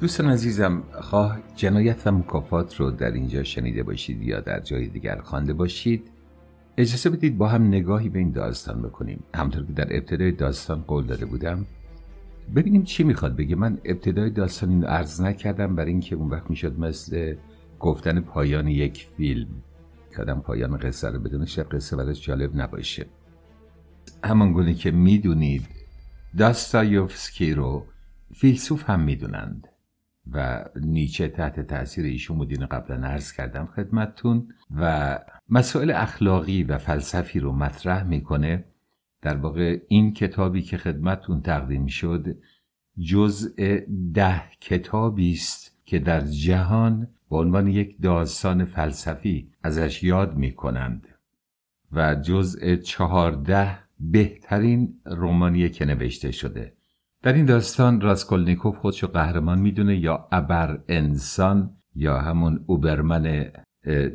دوستان 0.00 0.26
عزیزم 0.26 0.82
خواه 1.00 1.38
جنایت 1.56 2.06
و 2.06 2.12
مکافات 2.12 2.76
رو 2.76 2.90
در 2.90 3.10
اینجا 3.10 3.42
شنیده 3.42 3.82
باشید 3.82 4.22
یا 4.22 4.40
در 4.40 4.60
جای 4.60 4.88
دیگر 4.88 5.20
خوانده 5.20 5.52
باشید 5.52 6.10
اجازه 6.76 7.10
بدید 7.10 7.38
با 7.38 7.48
هم 7.48 7.66
نگاهی 7.66 8.08
به 8.08 8.18
این 8.18 8.30
داستان 8.30 8.82
بکنیم. 8.82 9.22
همطور 9.34 9.66
که 9.66 9.72
در 9.72 9.96
ابتدای 9.96 10.32
داستان 10.32 10.80
قول 10.82 11.06
داده 11.06 11.26
بودم 11.26 11.66
ببینیم 12.56 12.82
چی 12.82 13.04
می‌خواد 13.04 13.36
بگه. 13.36 13.56
من 13.56 13.78
ابتدای 13.84 14.30
داستان 14.30 14.70
این 14.70 14.84
عرض 14.84 15.20
نکردم 15.20 15.76
برای 15.76 15.90
اینکه 15.90 16.16
اون 16.16 16.28
وقت 16.28 16.50
می‌شد 16.50 16.80
مثل 16.80 17.34
گفتن 17.80 18.20
پایان 18.20 18.68
یک 18.68 19.06
فیلم 19.16 19.48
که 20.16 20.22
پایان 20.24 20.76
قصه 20.76 21.08
رو 21.08 21.20
بدونه 21.20 21.46
شب 21.46 21.68
قصه 21.68 21.96
براش 21.96 22.26
جالب 22.26 22.50
نباشه. 22.54 23.06
همان 24.24 24.52
گونه 24.52 24.74
که 24.74 24.90
می‌دونید 24.90 25.66
داستایوفسکی 26.38 27.54
رو 27.54 27.86
فیلسوف 28.34 28.90
هم 28.90 29.00
می‌دونند. 29.00 29.66
و 30.32 30.64
نیچه 30.80 31.28
تحت 31.28 31.60
تاثیر 31.60 32.04
ایشون 32.04 32.38
بودین 32.38 32.66
قبلا 32.66 33.06
عرض 33.06 33.32
کردم 33.32 33.66
خدمتتون. 33.66 34.48
و 34.76 35.18
مسائل 35.48 35.90
اخلاقی 35.90 36.62
و 36.62 36.78
فلسفی 36.78 37.40
رو 37.40 37.52
مطرح 37.52 38.04
می‌کنه. 38.04 38.64
در 39.22 39.36
واقع 39.36 39.80
این 39.88 40.12
کتابی 40.12 40.62
که 40.62 40.76
خدمتتون 40.76 41.40
تقدیم 41.42 41.86
شد 41.86 42.36
جزء 42.98 43.78
ده 44.14 44.42
کتابی 44.60 45.32
است 45.32 45.76
که 45.84 45.98
در 45.98 46.20
جهان 46.20 47.08
به 47.30 47.36
عنوان 47.36 47.68
یک 47.68 47.96
داستان 48.02 48.64
فلسفی 48.64 49.50
ازش 49.62 50.02
یاد 50.02 50.36
می‌کنند. 50.36 51.08
و 51.92 52.14
جزء 52.14 52.76
چهارده 52.76 53.78
بهترین 54.00 55.00
رومانیه 55.04 55.68
که 55.68 55.84
نوشته 55.84 56.30
شده. 56.30 56.72
در 57.22 57.32
این 57.32 57.44
داستان 57.44 58.00
راسکولنیکوف 58.00 58.76
خودشو 58.76 59.06
قهرمان 59.06 59.58
می‌دونه 59.58 59.96
یا 59.96 60.28
ابر 60.32 60.78
انسان 60.88 61.76
یا 61.94 62.20
همون 62.20 62.64
اوبرمن 62.66 63.52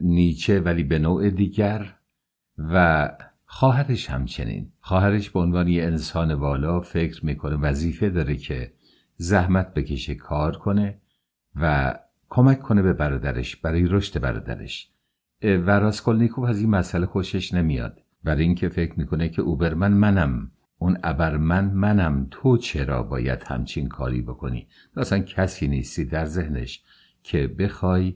نیچه 0.02 0.59
ولی 0.59 0.84
به 0.84 1.00
نوع 1.00 1.30
دیگر. 1.30 1.95
و 2.58 3.09
خواهرش 3.45 4.09
همچنین. 4.09 4.72
خواهرش 4.80 5.30
به 5.30 5.39
عنوان 5.39 5.67
یه 5.67 5.83
انسان 5.83 6.33
والا 6.33 6.80
فکر 6.80 7.26
می‌کنه 7.26 7.56
وظیفه 7.56 8.09
داره 8.09 8.36
که 8.36 8.73
زحمت 9.17 9.73
بکشه 9.73 10.16
کار 10.16 10.58
کنه 10.58 11.02
و 11.56 11.95
کمک 12.30 12.59
کنه 12.59 12.81
به 12.81 12.94
برادرش 12.94 13.56
برای 13.56 13.88
رشد 13.88 14.22
برادرش. 14.22 14.89
و 15.44 15.80
راسکولنیکوف 15.80 16.50
از 16.50 16.59
این 16.59 16.70
مسئله 16.70 17.06
خوشش 17.06 17.53
نمیاد. 17.53 18.02
برای 18.23 18.44
اینکه 18.44 18.70
فکر 18.70 19.00
می‌کنه 19.00 19.30
که 19.30 19.42
اوبرمن 19.42 19.94
منم. 19.94 20.52
اون 20.78 20.98
ابرمن 21.04 21.66
منم 21.66 22.28
تو 22.31 22.58
چرا 22.58 23.04
باید 23.04 23.44
همچین 23.48 23.88
کاری 23.88 24.22
بکنی؟ 24.22 24.68
اصلا 24.98 25.20
کسی 25.20 25.67
نیستی 25.67 26.06
در 26.06 26.26
ذهنش 26.26 26.84
که 27.23 27.48
بخوای 27.48 28.16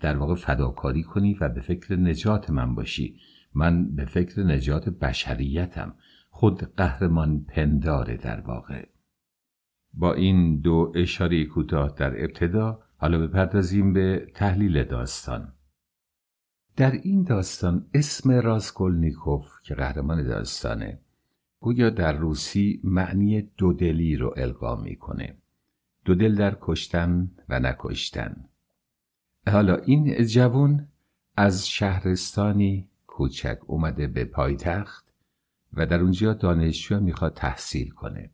در 0.00 0.16
واقع 0.16 0.34
فداکاری 0.34 1.02
کنی 1.02 1.34
و 1.34 1.48
به 1.48 1.60
فکر 1.60 1.96
نجات 1.96 2.50
من 2.50 2.74
باشی. 2.74 3.16
من 3.54 3.94
به 3.94 4.04
فکر 4.04 4.42
نجات 4.42 4.88
بشریتم. 4.88 5.94
خود 6.30 6.74
قهرمان 6.76 7.44
پنداره 7.44 8.16
در 8.16 8.40
واقع. 8.40 8.84
با 9.94 10.14
این 10.14 10.60
دو 10.60 10.92
اشاره 10.94 11.44
کوتاه 11.44 11.94
در 11.96 12.24
ابتدا 12.24 12.82
حالا 12.96 13.18
بپردازیم 13.18 13.92
به 13.92 14.26
تحلیل 14.34 14.84
داستان. 14.84 15.52
در 16.76 16.90
این 16.90 17.22
داستان 17.22 17.86
اسم 17.94 18.30
راسکولنیکوف 18.30 19.46
که 19.62 19.74
قهرمان 19.74 20.26
داستانه 20.26 20.98
گویا 21.62 21.90
در 21.90 22.12
روسی 22.12 22.80
معنی 22.84 23.42
دودلی 23.42 24.16
رو 24.16 24.34
القا 24.36 24.76
می‌کنه. 24.76 25.36
دودل 26.04 26.34
در 26.34 26.56
کشتن 26.60 27.30
و 27.48 27.60
نکشتن. 27.60 28.44
حالا 29.46 29.76
این 29.76 30.26
جوون 30.26 30.88
از 31.36 31.68
شهرستانی 31.68 32.88
کوچک 33.06 33.58
اومده 33.66 34.06
به 34.06 34.24
پایتخت 34.24 35.12
و 35.72 35.86
در 35.86 36.00
اونجا 36.00 36.34
دانشجو 36.34 37.00
می‌خواد 37.00 37.34
تحصیل 37.34 37.90
کنه. 37.90 38.30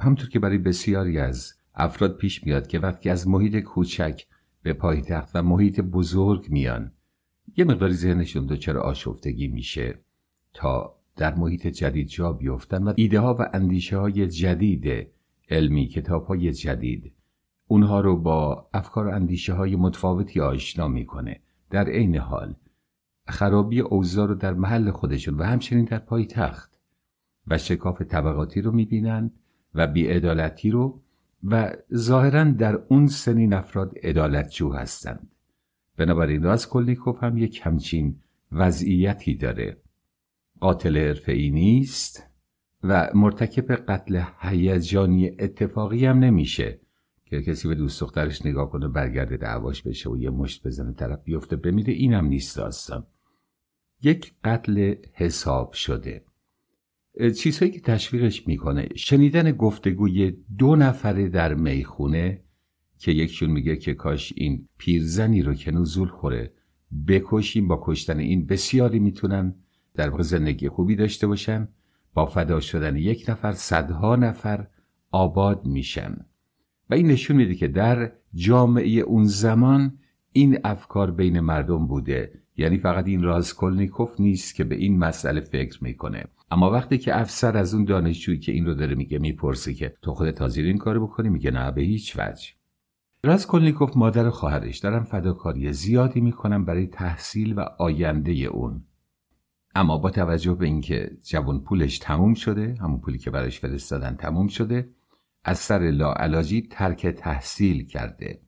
همطور 0.00 0.28
که 0.28 0.38
برای 0.38 0.58
بسیاری 0.58 1.18
از 1.18 1.54
افراد 1.74 2.16
پیش 2.16 2.44
میاد 2.44 2.66
که 2.66 2.78
وقتی 2.78 3.10
از 3.10 3.28
محیط 3.28 3.56
کوچک 3.56 4.22
به 4.62 4.72
پایتخت 4.72 5.30
و 5.34 5.42
محیط 5.42 5.80
بزرگ 5.80 6.46
میان 6.50 6.92
یه 7.56 7.64
مقداری 7.64 7.94
ذهنشون 7.94 8.46
دچار 8.46 8.78
آشفتگی 8.78 9.48
میشه 9.48 9.98
تا 10.54 10.97
در 11.18 11.34
محیط 11.34 11.66
جدید 11.66 12.06
جا 12.06 12.32
بیفتن 12.32 12.82
و 12.82 12.92
ایده 12.96 13.20
ها 13.20 13.34
و 13.34 13.50
اندیشه 13.52 13.98
های 13.98 14.26
جدید 14.26 15.08
علمی 15.50 15.86
کتاب 15.86 16.26
های 16.26 16.52
جدید 16.52 17.12
اونها 17.66 18.00
رو 18.00 18.16
با 18.16 18.68
افکار 18.74 19.06
و 19.06 19.14
اندیشه 19.14 19.52
های 19.52 19.76
متفاوتی 19.76 20.40
آشنا 20.40 20.88
می‌کنه. 20.88 21.40
در 21.70 21.88
عین 21.88 22.16
حال 22.16 22.54
خرابی 23.28 23.80
اوضاع 23.80 24.28
رو 24.28 24.34
در 24.34 24.54
محل 24.54 24.90
خودشون 24.90 25.34
و 25.34 25.42
همچنین 25.42 25.84
در 25.84 25.98
پای 25.98 26.26
تخت 26.26 26.78
و 27.46 27.58
شکاف 27.58 28.02
طبقاتی 28.02 28.60
رو 28.60 28.72
می‌بینند 28.72 29.32
و 29.74 29.86
بیعدالتی 29.86 30.70
رو 30.70 31.00
و 31.44 31.72
ظاهرا 31.94 32.44
در 32.44 32.74
اون 32.88 33.06
سنین 33.06 33.52
افراد 33.52 33.98
عدالتجو 34.02 34.72
هستند. 34.72 35.30
بنابراین 35.96 36.42
راز 36.42 36.68
کلیکوف 36.68 37.22
هم 37.22 37.38
یک 37.38 37.60
همچین 37.64 38.16
وضعیتی 38.52 39.34
داره. 39.34 39.76
قاتل 40.60 40.98
حرفه‌ای 40.98 41.50
نیست 41.50 42.22
و 42.82 43.10
مرتکب 43.14 43.72
قتل 43.72 44.22
هیجانی 44.40 45.30
اتفاقی 45.38 46.06
هم 46.06 46.18
نمیشه 46.18 46.80
که 47.24 47.42
کسی 47.42 47.68
به 47.68 47.74
دوست 47.74 48.00
دخترش 48.00 48.46
نگاه 48.46 48.70
کنه 48.70 48.88
برگرده 48.88 49.36
دعواش 49.36 49.82
بشه 49.82 50.10
و 50.10 50.16
یه 50.16 50.30
مشت 50.30 50.66
بزنه 50.66 50.92
طرف 50.92 51.18
بیفته 51.24 51.56
بمیره 51.56 51.92
اینم 51.92 52.26
نیست 52.26 52.56
داستان. 52.56 53.06
یک 54.02 54.32
قتل 54.44 54.94
حساب 55.12 55.72
شده. 55.72 56.24
چیزهایی 57.36 57.72
که 57.72 57.80
تشویقش 57.80 58.46
می‌کنه 58.46 58.88
شنیدن 58.96 59.52
گفتگوی 59.52 60.36
دو 60.58 60.76
نفره 60.76 61.28
در 61.28 61.54
می‌خونه 61.54 62.44
که 62.98 63.12
یکشون 63.12 63.50
میگه 63.50 63.76
که 63.76 63.94
کاش 63.94 64.32
این 64.36 64.68
پیرزنی 64.78 65.42
رو 65.42 65.54
که 65.54 65.70
نزول 65.70 66.08
خوره 66.08 66.52
بکشیم 67.08 67.68
با 67.68 67.80
کشتن 67.82 68.18
این 68.18 68.46
بسیاری 68.46 68.98
می‌تونن 68.98 69.54
در 69.98 70.10
واقع 70.10 70.22
زندگی 70.22 70.68
خوبی 70.68 70.96
داشته 70.96 71.26
باشن. 71.26 71.68
با 72.14 72.26
فدا 72.26 72.60
شدن 72.60 72.96
یک 72.96 73.24
نفر 73.28 73.52
صدها 73.52 74.16
نفر 74.16 74.66
آباد 75.10 75.66
میشن. 75.66 76.16
و 76.90 76.94
این 76.94 77.06
نشون 77.06 77.36
میده 77.36 77.54
که 77.54 77.68
در 77.68 78.12
جامعه 78.34 79.00
اون 79.00 79.24
زمان 79.24 79.98
این 80.32 80.58
افکار 80.64 81.10
بین 81.10 81.40
مردم 81.40 81.86
بوده. 81.86 82.32
یعنی 82.56 82.78
فقط 82.78 83.06
این 83.08 83.22
رازکلنیکوف 83.22 84.20
نیست 84.20 84.54
که 84.54 84.64
به 84.64 84.74
این 84.74 84.98
مسئله 84.98 85.40
فکر 85.40 85.84
می‌کنه. 85.84 86.24
اما 86.50 86.70
وقتی 86.70 86.98
که 86.98 87.20
افسر 87.20 87.56
از 87.56 87.74
اون 87.74 87.84
دانشجویی 87.84 88.38
که 88.38 88.52
این 88.52 88.66
رو 88.66 88.74
داره 88.74 88.94
میگه 88.94 89.18
می‌پرسه 89.18 89.74
که 89.74 89.94
تو 90.02 90.14
خودت 90.14 90.40
حاضر 90.40 90.62
این 90.62 90.78
کارو 90.78 91.06
بکنی؟ 91.06 91.28
میگه 91.28 91.50
نه 91.50 91.70
به 91.70 91.82
هیچ 91.82 92.16
وجه. 92.18 92.48
رازکلنیکوف 93.24 93.96
مادر 93.96 94.30
خواهرش. 94.30 94.78
دارن 94.78 95.02
فداکاری 95.02 95.72
زیادی 95.72 96.20
می‌کنن 96.20 96.64
برای 96.64 96.86
تحصیل 96.86 97.54
و 97.58 97.60
آینده 97.78 98.32
اون. 98.32 98.84
اما 99.78 99.98
با 99.98 100.10
توجه 100.10 100.54
به 100.54 100.66
اینکه 100.66 101.10
جوان 101.24 101.60
پولش 101.60 101.98
تموم 101.98 102.34
شده 102.34 102.74
همون 102.80 103.00
پولی 103.00 103.18
که 103.18 103.30
براش 103.30 103.60
فرستادن 103.60 104.16
تموم 104.16 104.48
شده 104.48 104.88
از 105.44 105.58
سر 105.58 105.78
لاعلاجی 105.78 106.68
ترک 106.70 107.06
تحصیل 107.06 107.86
کرده 107.86 108.40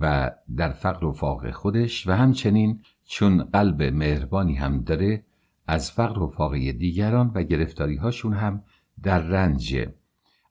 و 0.00 0.30
در 0.56 0.72
فقر 0.72 1.04
و 1.04 1.12
فاق 1.12 1.50
خودش 1.50 2.06
و 2.06 2.12
همچنین 2.12 2.82
چون 3.04 3.44
قلب 3.44 3.82
مهربانی 3.82 4.54
هم 4.54 4.82
داره 4.82 5.24
از 5.66 5.90
فقر 5.90 6.22
و 6.22 6.30
فاقه 6.30 6.72
دیگران 6.72 7.32
و 7.34 7.42
گرفتاری 7.42 7.96
هاشون 7.96 8.32
هم 8.32 8.62
در 9.02 9.18
رنجه 9.18 9.94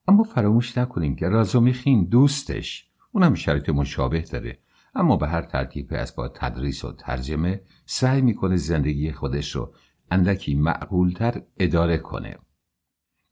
اما 0.07 0.23
فراموش 0.23 0.77
نکنیم 0.77 1.15
که 1.15 1.29
رازومیخین 1.29 2.05
دوستش 2.05 2.87
اونم 3.11 3.33
شرایط 3.33 3.69
مشابه 3.69 4.21
داره. 4.21 4.57
اما 4.93 5.17
به 5.17 5.27
هر 5.27 5.41
ترتیب 5.41 5.87
از 5.91 6.15
با 6.15 6.27
تدریس 6.27 6.85
و 6.85 6.91
ترجمه 6.91 7.61
سعی 7.85 8.21
می‌کنه 8.21 8.55
زندگی 8.55 9.11
خودش 9.11 9.55
رو 9.55 9.73
اندکی 10.11 10.55
معقولتر 10.55 11.41
اداره 11.59 11.97
کنه. 11.97 12.37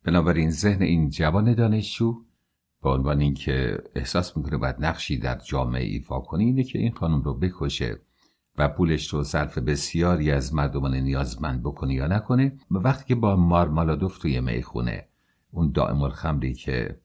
بنابراین 0.06 0.51
ذهن 0.51 0.81
این 0.81 1.09
جوان 1.09 1.53
دانشجو 1.53 2.23
به 2.83 2.89
عنوان 2.89 3.21
اینکه 3.21 3.83
احساس 3.95 4.38
می‌کنه 4.38 4.57
باید 4.57 4.75
نقشی 4.79 5.17
در 5.17 5.38
جامعه 5.38 5.83
ایفا 5.83 6.19
کنه 6.19 6.44
اینه 6.44 6.63
که 6.63 6.79
این 6.79 6.91
خانم 6.91 7.21
رو 7.21 7.33
بکشه 7.33 8.00
و 8.57 8.69
پولش 8.69 9.13
رو 9.13 9.23
صرف 9.23 9.57
بسیاری 9.57 10.31
از 10.31 10.53
مردمان 10.53 10.95
نیازمند 10.95 11.63
بکنه 11.63 11.94
یا 11.94 12.07
نکنه. 12.07 12.57
و 12.71 12.77
وقتی 12.77 13.05
که 13.05 13.15
با 13.15 13.35
مارمالادوف 13.35 14.17
توی 14.17 14.39
می‌خونه 14.39 15.07
اون 15.51 15.71
دائم 15.71 16.01
الخمری 16.01 16.53
که 16.53 17.00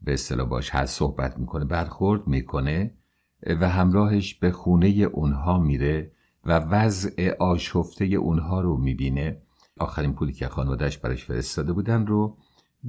به 0.00 0.12
اصطلاح 0.12 0.48
باش 0.48 0.74
هر 0.74 0.86
صحبت 0.86 1.38
می‌کنه 1.38 1.64
برخورد 1.64 2.26
می‌کنه 2.26 2.94
و 3.42 3.68
همراهش 3.68 4.34
به 4.34 4.50
خونه 4.50 4.86
اونها 4.86 5.58
میره 5.58 6.12
و 6.44 6.58
وضع 6.58 7.30
آشفته 7.38 8.04
اونها 8.04 8.60
رو 8.60 8.76
می‌بینه. 8.76 9.42
آخرین 9.78 10.12
پولی 10.12 10.32
که 10.32 10.48
خانوادهش 10.48 10.96
برش 10.96 11.24
فرستاده 11.24 11.72
بودن 11.72 12.06
رو 12.06 12.36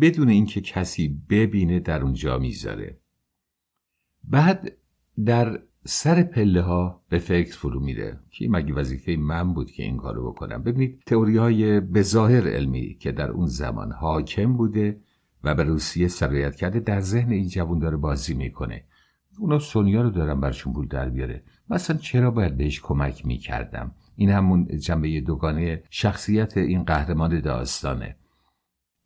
بدون 0.01 0.29
اینکه 0.29 0.61
کسی 0.61 1.21
ببینه 1.29 1.79
در 1.79 2.01
اونجا 2.01 2.37
می‌ذاره. 2.37 2.99
بعد 4.23 4.71
در 5.25 5.59
سر 5.85 6.23
پله 6.23 6.61
ها 6.61 7.03
به 7.09 7.19
فکر 7.19 7.57
فرو 7.57 7.79
میره. 7.79 8.19
که 8.29 8.47
مگه 8.49 8.73
وظیفه 8.73 9.15
من 9.15 9.53
بود 9.53 9.71
که 9.71 9.83
این 9.83 9.97
کارو 9.97 10.31
بکنم؟ 10.31 10.63
ببینید 10.63 11.03
تئوری 11.05 11.37
های 11.37 11.79
بظاهر 11.79 12.47
علمی 12.47 12.97
که 12.99 13.11
در 13.11 13.31
اون 13.31 13.45
زمان 13.45 13.91
حاکم 13.91 14.53
بوده 14.53 15.01
و 15.43 15.55
به 15.55 15.63
روسیه 15.63 16.07
سرایت 16.07 16.55
کرده 16.55 16.79
در 16.79 17.01
ذهن 17.01 17.31
این 17.31 17.47
جوان 17.47 17.79
داره 17.79 17.97
بازی 17.97 18.33
می‌کنه. 18.33 18.83
اونا 19.39 19.59
سونیا 19.59 20.01
رو 20.01 20.09
دارن 20.09 20.39
برشون 20.39 20.73
پول 20.73 20.87
در 20.87 21.09
بیاره. 21.09 21.43
مثلا 21.69 21.97
چرا 21.97 22.31
باید 22.31 22.57
بهش 22.57 22.81
کمک 22.81 23.25
می‌کردم؟ 23.25 23.91
این 24.15 24.29
همون 24.29 24.67
جنبه 24.67 25.21
دوگانه 25.21 25.83
شخصیت 25.89 26.57
این 26.57 26.83
قهرمان 26.83 27.39
داستانه. 27.39 28.15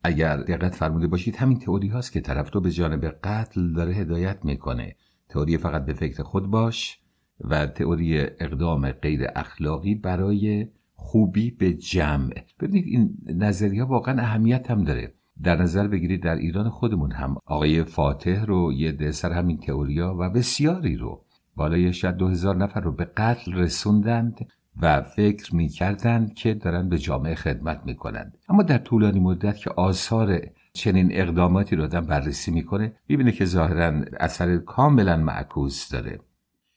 اگر 0.04 0.36
دقت 0.36 0.74
فرموده 0.74 1.06
باشید 1.06 1.36
همین 1.36 1.58
تئوری 1.58 1.88
هاست 1.88 2.12
که 2.12 2.20
طرف 2.20 2.54
رو 2.54 2.60
به 2.60 2.70
جانب 2.70 3.04
قتل 3.04 3.72
داره 3.72 3.94
هدایت 3.94 4.44
می‌کنه. 4.44 4.96
تئوری 5.28 5.58
فقط 5.58 5.84
به 5.84 5.92
فکر 5.92 6.22
خود 6.22 6.50
باش 6.50 6.98
و 7.40 7.66
تئوری 7.66 8.20
اقدام 8.20 8.92
غیر 8.92 9.26
اخلاقی 9.36 9.94
برای 9.94 10.68
خوبی 10.94 11.50
به 11.50 11.72
جمع. 11.72 12.34
ببینید 12.60 12.86
این 12.86 13.16
نظریه 13.26 13.84
واقعا 13.84 14.22
اهمیت 14.22 14.70
هم 14.70 14.84
داره. 14.84 15.14
در 15.44 15.62
نظر 15.62 15.86
بگیرید 15.88 16.22
در 16.22 16.36
ایران 16.36 16.68
خودمون 16.68 17.12
هم 17.12 17.36
آقای 17.46 17.84
فاتح 17.84 18.44
رو 18.44 18.72
یه 18.72 18.92
ده 18.92 19.12
سر 19.12 19.32
همین 19.32 19.58
تئوریا 19.58 20.16
و 20.18 20.30
بسیاری 20.30 20.96
رو 20.96 21.24
بالای 21.56 21.92
شاید 21.92 22.16
دو 22.16 22.28
هزار 22.28 22.56
نفر 22.56 22.80
رو 22.80 22.92
به 22.92 23.04
قتل 23.04 23.52
رسوندند 23.52 24.46
و 24.82 25.02
فکر 25.02 25.54
می 25.54 25.68
کردند 25.68 26.34
که 26.34 26.54
دارن 26.54 26.88
به 26.88 26.98
جامعه 26.98 27.34
خدمت 27.34 27.80
می 27.84 27.94
کنند. 27.94 28.38
اما 28.48 28.62
در 28.62 28.78
طولانی 28.78 29.20
مدت 29.20 29.56
که 29.56 29.70
آثار 29.70 30.40
چنین 30.72 31.08
اقداماتی 31.10 31.76
رو 31.76 31.84
آدم 31.84 32.06
بررسی 32.06 32.50
می‌کنه 32.50 32.92
می‌بینه 33.08 33.32
که 33.32 33.44
ظاهرا 33.44 34.02
اثر 34.20 34.56
کاملا 34.56 35.16
معکوس 35.16 35.92
داره 35.92 36.20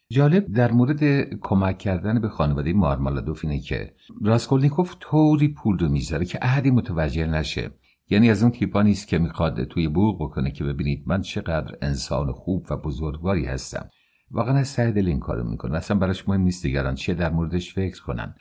جالب 0.09 0.53
در 0.53 0.71
مورد 0.71 1.03
کمک 1.39 1.77
کردن 1.77 2.19
به 2.19 2.29
خانواده 2.29 2.73
مارمالادوف 2.73 3.39
اینه 3.43 3.59
که 3.59 3.93
راسکولنیکوف 4.21 4.95
طوری 4.99 5.47
پول 5.47 5.77
رو 5.77 5.89
می‌ذاره 5.89 6.25
که 6.25 6.39
احدی 6.41 6.71
متوجه 6.71 7.27
نشه 7.27 7.71
یعنی 8.09 8.29
از 8.29 8.43
اون 8.43 8.51
تیپا 8.51 8.81
نیست 8.81 9.07
که 9.07 9.17
می‌خواد 9.17 9.63
توی 9.63 9.87
بوق 9.87 10.23
بکنه 10.23 10.51
که 10.51 10.63
ببینید 10.63 11.03
من 11.05 11.21
چقدر 11.21 11.77
انسان 11.81 12.31
خوب 12.31 12.67
و 12.69 12.77
بزرگواری 12.77 13.45
هستم. 13.45 13.89
واقعا 14.31 14.57
از 14.57 14.75
ته 14.75 14.91
دل 14.91 15.07
این 15.07 15.19
کارو 15.19 15.49
می‌کنه 15.49 15.77
اصلا 15.77 15.97
براش 15.97 16.29
مهم 16.29 16.41
نیست 16.41 16.63
دیگران 16.63 16.95
چیه 16.95 17.15
در 17.15 17.29
موردش 17.29 17.73
فکر 17.73 18.03
کنن. 18.03 18.35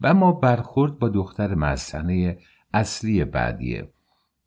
و 0.00 0.06
اما 0.06 0.32
برخورد 0.32 0.98
با 0.98 1.08
دختر 1.08 1.54
مسئله 1.54 2.38
اصلی 2.74 3.24
بعدیه. 3.24 3.92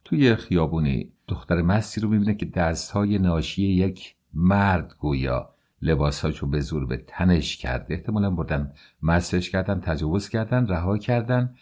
توی 0.04 0.36
خیابونی 0.36 1.12
دختر 1.28 1.62
مستی 1.62 2.02
رو 2.02 2.10
می‌بینه 2.10 2.36
که 2.36 2.46
دستهای 2.46 3.18
ناشی 3.18 3.64
یک 3.64 4.16
مرد 4.34 4.94
گویا 5.00 5.50
لباسهاشو 5.82 6.48
به 6.48 6.60
زور 6.60 6.86
به 6.86 6.98
تنش 7.08 7.58
کرده. 7.58 7.94
احتمالا 7.94 8.30
بردن 8.30 8.74
مستش 9.04 9.50
کردن 9.50 9.80
تجاوز 9.80 10.30
کردن 10.30 10.68
رها 10.68 10.98
کردن. 10.98 11.56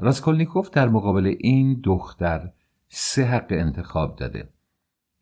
راسکولنیکوف 0.00 0.70
در 0.70 0.88
مقابل 0.88 1.34
این 1.38 1.80
دختر 1.84 2.52
سه 2.88 3.24
حق 3.24 3.46
انتخاب 3.50 4.16
داده. 4.16 4.48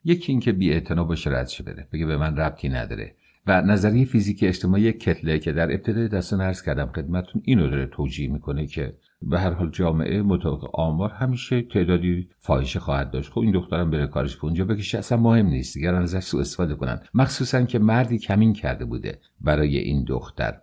یکی 0.04 0.32
اینکه 0.32 0.52
بی 0.52 0.80
باشه 0.80 1.30
رد 1.30 1.50
بره. 1.66 1.88
بگه 1.92 2.06
به 2.06 2.16
من 2.16 2.36
ربطی 2.36 2.68
نداره. 2.68 3.14
و 3.46 3.62
نظریه 3.62 4.04
فیزیک 4.04 4.38
اجتماعی 4.42 4.92
کتله 4.92 5.38
که 5.38 5.52
در 5.52 5.72
ابتدای 5.72 6.08
داستان 6.08 6.40
عرض 6.40 6.62
کردم 6.62 6.86
خدمتتون 6.86 7.42
اینو 7.44 7.70
داره 7.70 7.86
توجیه 7.86 8.32
می‌کنه 8.32 8.66
که 8.66 8.96
به 9.22 9.40
هر 9.40 9.50
حال 9.50 9.70
جامعه 9.70 10.22
مطابق 10.22 10.80
آمار 10.80 11.10
همیشه 11.10 11.62
تعدادی 11.62 12.28
فاحشه 12.38 12.80
خواهد 12.80 13.10
داشت. 13.10 13.32
خب 13.32 13.40
این 13.40 13.52
دخترم 13.52 13.90
بره 13.90 14.06
کارش 14.06 14.36
به 14.36 14.44
اونجا 14.44 14.64
بکشه 14.64 14.98
اصلا 14.98 15.18
مهم 15.18 15.46
نیست. 15.46 15.74
دیگران 15.74 16.02
ازش 16.02 16.20
سوء 16.20 16.40
استفاده 16.40 16.74
کنن. 16.74 17.00
مخصوصا 17.14 17.62
که 17.62 17.78
مردی 17.78 18.18
کمین 18.18 18.52
کرده 18.52 18.84
بوده 18.84 19.20
برای 19.40 19.78
این 19.78 20.04
دختر. 20.04 20.60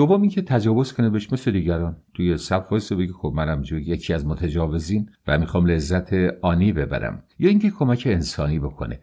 دوم 0.00 0.20
اینکه 0.20 0.42
تجاوز 0.42 0.92
کنه 0.92 1.10
بهش 1.10 1.32
مثل 1.32 1.50
دیگران. 1.50 1.96
توی 2.14 2.36
صف 2.36 2.72
وایسه 2.72 2.92
بگه 2.92 3.12
خب 3.12 3.32
منم 3.36 3.62
یکی 3.70 4.14
از 4.14 4.26
متجاوزین 4.26 5.10
و 5.26 5.38
می‌خوام 5.38 5.66
لذت 5.66 6.12
آنی 6.42 6.72
ببرم. 6.72 7.22
یا 7.38 7.48
اینکه 7.48 7.70
کمک 7.70 8.02
انسانی 8.06 8.58
بکنه. 8.58 9.00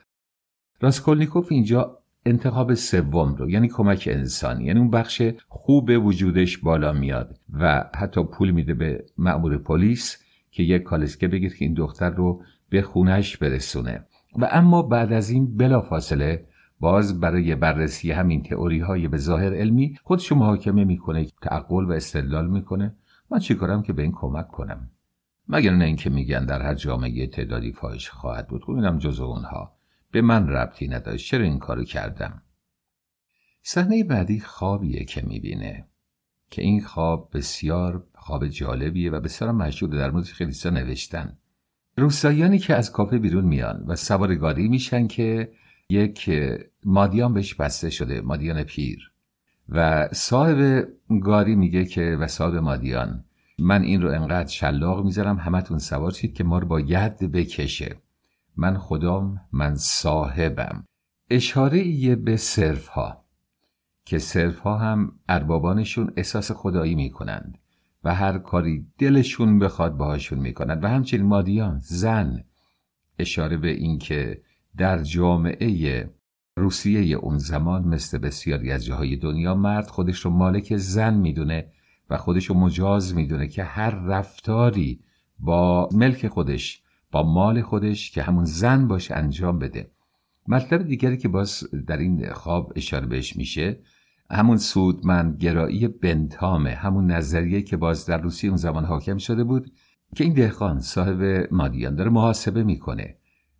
راسکولنیکوف 0.82 1.48
اینجا 1.52 1.98
انتخاب 2.26 2.74
سوم 2.74 3.36
رو 3.36 3.50
یعنی 3.50 3.68
کمک 3.68 4.10
انسانی 4.12 4.64
یعنی 4.64 4.80
اون 4.80 4.90
بخش 4.90 5.22
خوب 5.48 5.90
وجودش 6.06 6.58
بالا 6.58 6.94
میاد 6.94 7.36
و 7.54 7.90
حتی 7.96 8.24
پول 8.24 8.52
میده 8.52 8.74
به 8.74 9.06
مأمور 9.18 9.58
پلیس 9.58 10.18
که 10.52 10.64
یک 10.64 10.84
کالسکه 10.84 11.28
بگیر 11.28 11.56
که 11.56 11.66
این 11.66 11.74
دختر 11.74 12.10
رو 12.10 12.42
به 12.70 12.82
خونش 12.82 13.38
برسونه. 13.38 14.06
و 14.40 14.48
اما 14.52 14.82
بعد 14.82 15.14
از 15.14 15.30
این 15.30 15.58
بلافاصله 15.58 16.46
باز 16.80 17.20
برای 17.20 17.56
بررسی 17.56 18.12
همین 18.12 18.44
تئوری 18.44 18.80
های 18.80 19.08
به 19.08 19.18
ظاهر 19.18 19.54
علمی 19.54 19.98
خودشو 20.04 20.36
محاکمه 20.36 20.84
می‌کنه 20.84 21.28
تعقل 21.42 21.86
و 21.86 21.92
استدلال 21.92 22.50
می‌کنه. 22.50 22.96
من 23.32 23.40
چیکارم 23.40 23.84
که 23.84 23.94
به 23.94 24.02
این 24.02 24.12
کمک 24.12 24.48
کنم؟ 24.48 24.90
مگر 25.48 25.72
نه 25.72 25.86
اینکه 25.86 26.10
میگن 26.10 26.46
در 26.46 26.62
هر 26.62 26.74
جامعه 26.74 27.28
تعدادی 27.28 27.72
فاحش 27.72 28.10
خواهد 28.10 28.48
بود. 28.48 28.64
خب 28.64 28.72
اینم 28.72 28.98
جز 28.98 29.20
اونها. 29.20 29.78
به 30.12 30.22
من 30.22 30.48
ربطی 30.48 30.88
نداشت. 30.88 31.32
چرا 31.32 31.44
این 31.44 31.60
کارو 31.60 31.84
کردم؟ 31.84 32.42
صحنه 33.62 34.04
بعدی 34.04 34.40
خوابیه 34.40 35.06
که 35.06 35.22
می‌بینه. 35.22 35.88
که 36.50 36.62
این 36.62 36.82
خواب 36.82 37.30
بسیار 37.34 38.04
خواب 38.16 38.48
جالبیه 38.48 39.12
و 39.12 39.20
بسیار 39.20 39.52
مشهور 39.52 39.92
در 39.92 40.12
مورد 40.12 40.26
خیلی 40.26 40.54
نوشتن. 40.66 41.38
روساییانی 41.98 42.60
که 42.60 42.76
از 42.76 42.92
کافه 42.92 43.18
بیرون 43.18 43.46
میان 43.46 43.84
و 43.88 43.96
سوارگاری 43.96 44.68
میشن 44.68 45.08
که 45.08 45.52
یک 45.90 46.32
مادیان 46.86 47.34
بهش 47.34 47.54
بسته 47.54 47.90
شده 47.90 48.22
مادیان 48.22 48.64
پیر. 48.64 49.12
و 49.70 50.08
صاحب 50.08 50.88
گاری 51.24 51.56
میگه 51.56 51.86
که 51.86 52.18
و 52.20 52.28
صاحب 52.28 52.56
مادیان 52.56 53.26
من 53.60 53.82
این 53.82 54.02
رو 54.02 54.12
انقدر 54.12 54.48
شلاق 54.48 55.06
می‌ذارم 55.06 55.38
همتون 55.38 55.80
سوار 55.80 56.12
شید 56.12 56.34
که 56.34 56.44
ما 56.44 56.60
رو 56.60 56.68
با 56.68 56.80
ید 56.80 57.18
بکشه. 57.32 57.96
من 58.56 58.78
خدام 58.78 59.42
من 59.52 59.76
صاحبم. 59.76 60.86
اشاره 61.30 61.78
ایه 61.78 62.16
به 62.16 62.38
صرف 62.38 62.88
ها 62.88 63.26
که 64.06 64.18
صرف 64.20 64.60
ها 64.60 64.78
هم 64.78 65.20
اربابانشون 65.30 66.14
احساس 66.18 66.52
خدایی 66.52 66.96
می‌کنند 66.96 67.58
و 68.04 68.16
هر 68.16 68.38
کاری 68.38 68.88
دلشون 68.98 69.60
بخواد 69.60 69.98
باهاشون 69.98 70.40
می‌کنند 70.40 70.84
و 70.84 70.88
همچنین 70.88 71.26
مادیان 71.26 71.80
زن 71.80 72.44
اشاره 73.20 73.58
به 73.58 73.70
اینکه 73.70 74.42
در 74.78 75.04
جامعه 75.04 76.10
روسیه 76.58 77.18
اون 77.18 77.38
زمان 77.38 77.88
مثل 77.88 78.18
بسیاری 78.18 78.72
از 78.72 78.86
جاهای 78.86 79.16
دنیا 79.16 79.56
مرد 79.56 79.88
خودش 79.88 80.20
رو 80.20 80.32
مالک 80.32 80.78
زن 80.78 81.14
می‌دونه 81.14 81.72
و 82.10 82.18
خودش 82.18 82.46
رو 82.46 82.56
مجاز 82.56 83.16
می‌دونه 83.16 83.48
که 83.48 83.64
هر 83.64 83.90
رفتاری 83.90 85.00
با 85.40 85.90
ملک 85.92 86.28
خودش 86.28 86.82
با 87.12 87.24
مال 87.24 87.62
خودش 87.62 88.12
که 88.12 88.22
همون 88.22 88.46
زن 88.46 88.88
باشه 88.88 89.16
انجام 89.16 89.60
بده. 89.60 89.92
مطلب 90.48 90.84
دیگری 90.88 91.18
که 91.18 91.28
باز 91.28 91.64
در 91.88 91.98
این 91.98 92.34
خواب 92.34 92.74
اشاره 92.76 93.06
بهش 93.06 93.36
میشه 93.36 93.80
همون 94.32 94.58
سودمند 94.58 95.38
گرایی 95.38 95.88
بنتامه 95.88 96.70
همون 96.70 97.12
نظریه 97.12 97.62
که 97.62 97.78
باز 97.78 98.06
در 98.06 98.18
روسیه 98.18 98.50
اون 98.50 98.58
زمان 98.58 98.86
حاکم 98.86 99.18
شده 99.18 99.44
بود 99.44 99.72
که 100.16 100.24
این 100.24 100.34
دهخان 100.34 100.80
صاحب 100.80 101.48
مادیان 101.52 101.96
داره 101.96 102.10
محاسبه 102.10 102.64
می‌کنه. 102.64 103.17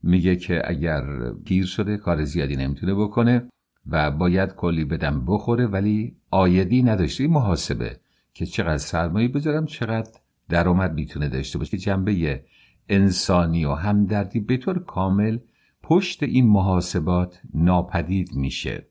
میگه 0.08 0.36
که 0.36 0.62
اگر 0.66 1.32
پیر 1.46 1.66
شده 1.66 1.98
کار 1.98 2.24
زیادی 2.24 2.56
نمی‌تونه 2.56 2.94
بکنه 2.94 3.50
و 3.88 4.12
باید 4.12 4.56
کلی 4.56 4.86
بدم 4.86 5.26
بخوره 5.26 5.68
ولی 5.68 6.16
آیدی 6.32 6.84
نداشته 6.84 7.28
محاسبه 7.28 8.00
که 8.34 8.46
چقدر 8.46 8.78
سرمایه 8.78 9.28
بذارم 9.28 9.66
چقدر 9.66 10.12
درآمد 10.50 10.94
می‌تونه 10.94 11.30
داشته 11.30 11.60
باشه. 11.60 11.72
که 11.72 11.78
جنبه 11.78 12.44
انسانی 12.90 13.66
و 13.66 13.74
همدردی 13.74 14.40
به 14.40 14.58
طور 14.58 14.80
کامل 14.80 15.38
پشت 15.84 16.24
این 16.24 16.48
محاسبات 16.48 17.40
ناپدید 17.54 18.36
میشه. 18.36 18.88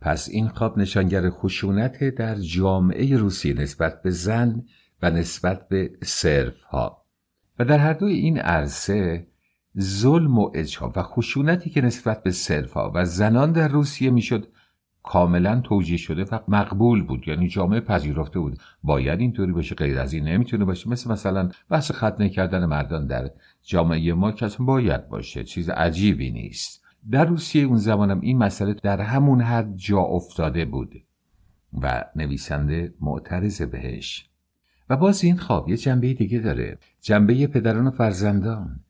پس 0.00 0.28
این 0.28 0.48
خواب 0.48 0.78
نشانگر 0.78 1.30
خشونت 1.30 2.04
در 2.04 2.34
جامعه 2.34 3.16
روسی 3.16 3.52
نسبت 3.52 4.02
به 4.02 4.10
زن 4.10 4.62
و 5.02 5.10
نسبت 5.10 5.68
به 5.68 5.90
صرف 6.02 6.62
ها 6.62 7.06
و 7.58 7.64
در 7.64 7.78
هر 7.78 7.92
دوی 7.92 8.12
این 8.12 8.38
عرصه 8.38 9.26
ظلم 9.80 10.38
و 10.38 10.50
اجحا 10.54 10.92
و 10.96 11.02
خشونتی 11.02 11.70
که 11.70 11.80
نسبت 11.80 12.22
به 12.22 12.32
ها 12.74 12.92
و 12.94 13.04
زنان 13.04 13.52
در 13.52 13.68
روسیه 13.68 14.10
می‌شد 14.10 14.48
کاملا 15.02 15.60
توجیه 15.60 15.96
شده 15.96 16.24
و 16.24 16.38
مقبول 16.48 17.02
بود. 17.02 17.28
یعنی 17.28 17.48
جامعه 17.48 17.80
پذیرفته 17.80 18.38
بود. 18.38 18.58
باید 18.82 19.20
اینطوری 19.20 19.52
باشه 19.52 19.74
غیر 19.74 19.98
از 19.98 20.12
این 20.12 20.24
نمی‌تونه 20.24 20.64
باشه. 20.64 20.88
مثل 20.88 21.10
مثلا 21.10 21.48
بحث 21.70 21.92
ختنه 21.92 22.28
کردن 22.28 22.64
مردان 22.64 23.06
در 23.06 23.30
جامعه 23.62 24.12
ما 24.12 24.32
که 24.32 24.48
باید 24.60 25.08
باشه. 25.08 25.44
چیز 25.44 25.68
عجیبی 25.68 26.30
نیست. 26.30 26.82
در 27.10 27.24
روسیه 27.24 27.64
اون 27.64 27.76
زمانم 27.76 28.20
این 28.20 28.38
مسئله 28.38 28.74
در 28.74 29.00
همون 29.00 29.40
حد 29.40 29.76
جا 29.76 29.98
افتاده 29.98 30.64
بود 30.64 30.94
و 31.72 32.04
نویسنده 32.16 32.94
معترض 33.00 33.62
بهش. 33.62 34.28
و 34.90 34.96
باز 34.96 35.24
این 35.24 35.36
خواب 35.36 35.68
یه 35.68 35.76
جنبه 35.76 36.14
دیگه 36.14 36.38
داره. 36.38 36.78
جنبه 37.00 37.46
پدران 37.46 37.86
و 37.86 37.90
فرزندان. 37.90 38.80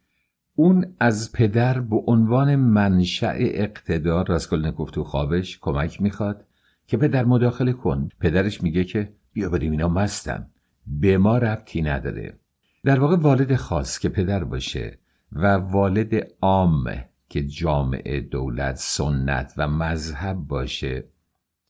اون 0.54 0.94
از 1.00 1.32
پدر 1.32 1.80
به 1.80 1.96
عنوان 2.06 2.56
منشأ 2.56 3.34
اقتدار 3.36 4.26
راسکولنیکوف 4.26 4.90
تو 4.90 5.04
خوابش 5.04 5.58
کمک 5.60 6.02
می‌خواد 6.02 6.46
که 6.86 6.96
پدر 6.96 7.24
مداخله 7.24 7.72
کن 7.72 8.08
پدرش 8.20 8.62
میگه 8.62 8.84
که 8.84 9.12
بیا 9.32 9.48
بریم 9.48 9.70
اینا 9.70 9.88
مستن. 9.88 10.46
به 10.86 11.18
ما 11.18 11.38
ربطی 11.38 11.82
نداره. 11.82 12.38
در 12.84 13.00
واقع 13.00 13.16
والد 13.16 13.54
خاص 13.54 13.98
که 13.98 14.08
پدر 14.08 14.44
باشه 14.44 14.98
و 15.32 15.56
والد 15.56 16.26
عام 16.40 16.84
که 17.28 17.42
جامعه 17.42 18.20
دولت 18.20 18.76
سنت 18.76 19.54
و 19.56 19.68
مذهب 19.68 20.36
باشه 20.36 21.04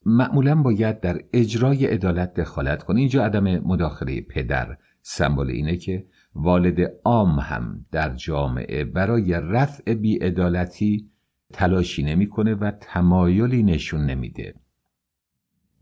معمولا 0.06 0.54
باید 0.54 1.00
در 1.00 1.20
اجرای 1.32 1.86
عدالت 1.86 2.34
دخالت 2.34 2.82
کنه. 2.82 3.00
اینجا 3.00 3.24
عدم 3.24 3.44
مداخله 3.44 4.20
پدر 4.20 4.76
سمبل 5.02 5.50
اینه 5.50 5.76
که 5.76 6.06
والد 6.34 6.92
عام 7.04 7.38
هم 7.38 7.86
در 7.92 8.14
جامعه 8.14 8.84
برای 8.84 9.32
رفع 9.32 9.94
بیعدالتی 9.94 11.10
تلاشی 11.52 12.02
نمی‌کنه 12.02 12.54
و 12.54 12.70
تمایلی 12.80 13.62
نشون 13.62 14.06
نمیده. 14.06 14.54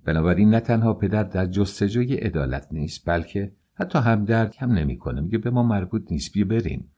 بنابراین 0.05 0.51
نه 0.51 0.61
تنها 0.61 0.95
پدر 0.95 1.23
در 1.23 1.47
جستجوی 1.47 2.15
عدالت 2.15 2.69
نیست 2.71 3.03
بلکه 3.07 3.53
حتی 3.75 3.99
همدردی 3.99 4.55
هم 4.59 4.73
نمی‌کنه. 4.73 5.21
میگه 5.21 5.39
به 5.39 5.51
ما 5.51 5.63
مربوط 5.63 6.13
نیست 6.13 6.33
بیا 6.33 6.45
بریم. 6.45 6.91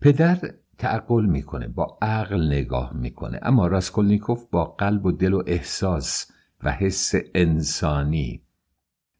پدر 0.00 0.38
تعقل 0.78 1.26
می‌کنه 1.26 1.68
با 1.68 1.98
عقل 2.02 2.46
نگاه 2.46 2.96
می‌کنه. 2.96 3.38
اما 3.42 3.66
راسکولنیکوف 3.66 4.44
با 4.50 4.64
قلب 4.64 5.06
و 5.06 5.12
دل 5.12 5.32
و 5.32 5.42
احساس 5.46 6.30
و 6.62 6.72
حس 6.72 7.12
انسانی 7.34 8.42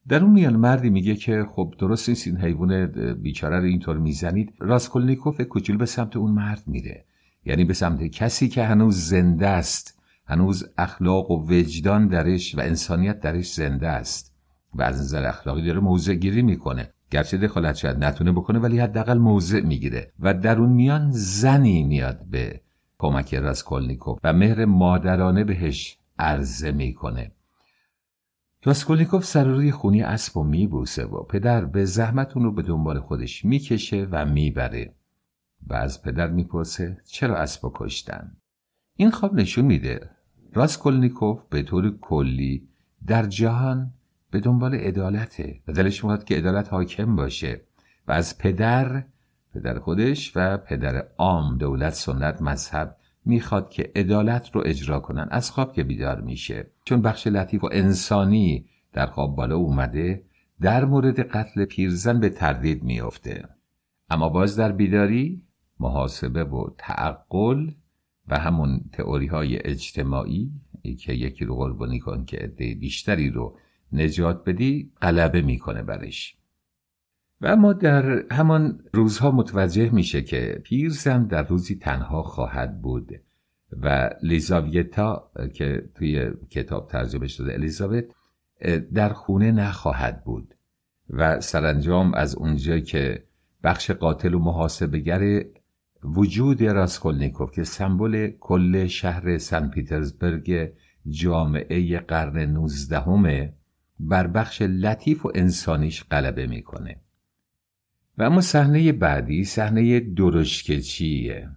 در 0.09 0.23
اون 0.23 0.33
میان 0.33 0.57
مردی 0.57 0.91
میگه 0.91 1.15
که 1.15 1.47
خب 1.51 1.75
درست 1.79 2.09
نیست 2.09 2.27
این 2.27 2.37
حیوان 2.37 2.87
بیچاره 3.15 3.59
رو 3.59 3.65
اینطور 3.65 3.99
می‌زنید. 3.99 4.53
راسکولنیکوف 4.59 5.41
کوچولو 5.41 5.77
به 5.77 5.87
سمت 5.87 6.17
اون 6.17 6.31
مرد 6.31 6.63
میره. 6.67 7.05
یعنی 7.45 7.65
به 7.65 7.75
سمت 7.75 8.05
کسی 8.05 8.49
که 8.49 8.65
هنوز 8.65 8.97
زنده 8.97 9.49
است. 9.49 10.01
هنوز 10.27 10.69
اخلاق 10.79 11.31
و 11.31 11.47
وجدان 11.51 12.09
درش 12.09 12.55
و 12.55 12.61
انسانیت 12.61 13.21
درش 13.21 13.53
زنده 13.53 13.89
است. 13.89 14.35
و 14.75 14.83
از 14.83 15.01
نظر 15.01 15.27
اخلاقی 15.27 15.67
داره 15.67 15.81
موضع 15.81 16.15
گیری 16.15 16.43
می‌کنه. 16.43 16.91
گرچه 17.11 17.39
دخالت 17.39 17.75
شاید 17.75 18.05
نتونه 18.05 18.33
بکنه 18.33 18.59
ولی 18.59 18.79
حداقل 18.79 19.19
موضع 19.19 19.61
می‌گیره. 19.61 20.13
و 20.21 20.35
در 20.35 20.59
اون 20.59 20.73
میان 20.73 21.11
زنی 21.11 21.83
میاد 21.83 22.27
به 22.31 22.61
کمک 22.99 23.35
راسکولنیکوف 23.35 24.19
و 24.25 24.33
مهر 24.33 24.65
مادرانه 24.65 25.45
بهش 25.45 25.99
عرضه 26.19 26.73
می‌کنه. 26.73 27.33
راسکولنیکوف 28.69 29.25
سر 29.25 29.38
و 29.38 29.45
روی 29.45 29.73
خونی 29.73 30.03
اسب 30.03 30.37
و 30.37 30.43
میبوسه 30.43 31.05
و 31.05 31.23
پدر 31.23 31.65
به 31.65 31.85
زحمت 31.85 32.37
اون 32.37 32.45
رو 32.45 32.53
به 32.53 32.63
دنبال 32.63 33.01
خودش 33.01 33.45
می‌کشه 33.45 34.09
و 34.11 34.25
می‌بره. 34.25 34.95
و 35.67 35.75
از 35.75 36.03
پدر 36.03 36.31
می‌پرسه 36.31 36.99
چرا 37.07 37.37
اسب 37.37 37.71
کشتن؟ 37.75 38.37
این 38.97 39.11
خواب 39.11 39.35
نشون 39.35 39.65
میده. 39.65 40.11
راسکولنیکوف 40.55 41.43
به 41.51 41.63
طور 41.63 41.99
کلی 42.01 42.69
در 43.07 43.27
جهان 43.27 43.93
به 44.31 44.41
دنبال 44.41 44.75
عدالته 44.75 45.61
و 45.69 45.73
دلش 45.73 46.05
می‌خواد 46.05 46.25
که 46.25 46.37
عدالت 46.37 46.73
حاکم 46.73 47.17
باشه 47.17 47.61
و 48.09 48.13
از 48.13 48.39
پدر 48.39 49.05
پدر 49.55 49.79
خودش 49.79 50.33
و 50.37 50.57
پدر 50.57 51.09
عام 51.19 51.59
دولت 51.59 51.95
سنت 51.95 52.43
مذهب 52.43 52.97
می‌خواد 53.25 53.71
که 53.71 53.93
عدالت 53.97 54.51
رو 54.51 54.63
اجرا 54.67 55.01
کنن. 55.01 55.29
از 55.31 55.51
خواب 55.51 55.73
که 55.73 55.85
بیدار 55.85 56.21
میشه. 56.21 56.71
چون 56.89 57.03
بخش 57.03 57.27
لطیف 57.27 57.65
و 57.65 57.69
انسانی 57.73 58.67
در 58.93 59.07
خواب 59.07 59.37
بالا 59.37 59.57
اومده 59.57 60.25
در 60.61 60.85
مورد 60.85 61.21
قتل 61.21 61.65
پیرزن 61.65 62.21
به 62.21 62.29
تردید 62.29 62.83
میافته. 62.83 63.49
اما 64.11 64.29
باز 64.29 64.57
در 64.57 64.73
بیداری 64.73 65.43
محاسبه 65.81 66.45
و 66.45 66.71
تعقل 66.79 67.71
و 68.29 68.39
همون 68.39 68.81
تئوری 68.93 69.27
های 69.27 69.59
اجتماعی 69.65 70.53
که 70.99 71.13
یکی 71.13 71.45
رو 71.45 71.57
قربانی 71.57 71.99
کن 71.99 72.25
که 72.25 72.37
عده 72.37 72.75
بیشتری 72.75 73.31
رو 73.31 73.59
نجات 73.93 74.45
بدی 74.45 74.93
غلبه 75.03 75.43
می‌کنه 75.43 75.83
برش. 75.83 76.37
و 77.41 77.47
اما 77.47 77.73
در 77.73 78.25
همان 78.31 78.81
روزها 78.93 79.31
متوجه 79.31 79.91
میشه 79.91 80.23
که 80.23 80.61
پیرزن 80.65 81.27
در 81.27 81.43
روزی 81.43 81.75
تنها 81.75 82.23
خواهد 82.23 82.83
بود. 82.83 83.11
و 83.73 84.11
لیزاویتا 84.23 85.31
که 85.55 85.89
توی 85.95 86.31
کتاب 86.51 86.89
ترجمه 86.89 87.27
شده 87.27 87.53
الیزابت 87.53 88.05
در 88.95 89.09
خونه 89.09 89.53
نخواهد 89.53 90.25
بود 90.25 90.55
و 91.11 91.41
سرانجام 91.41 92.15
از 92.15 92.35
اونجا 92.35 92.79
که 92.79 93.25
بخش 93.65 93.91
قاتل 93.91 94.35
و 94.35 94.39
محاسبگر 94.39 95.45
وجود 96.05 96.63
راسکولنیکوف 96.63 97.53
که 97.53 97.65
سمبل 97.65 98.31
کل 98.41 98.87
شهر 98.87 99.39
سن 99.39 99.69
پیترزبرگ 99.69 100.73
جامعه 101.09 101.99
قرن 101.99 102.39
نوزدهمه 102.39 103.55
بر 104.01 104.27
بخش 104.27 104.63
لطیف 104.63 105.27
و 105.27 105.33
انسانیش 105.35 106.05
غلبه 106.11 106.47
می‌کنه. 106.47 107.01
و 108.19 108.23
اما 108.23 108.41
صحنه 108.41 108.93
بعدی 108.93 109.45
صحنه 109.45 110.01
درشکچیه. 110.01 111.49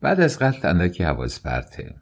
بعد 0.00 0.20
از 0.20 0.38
قتل 0.38 0.68
اندکی 0.68 1.04
حواس 1.04 1.42
پرته 1.42 1.94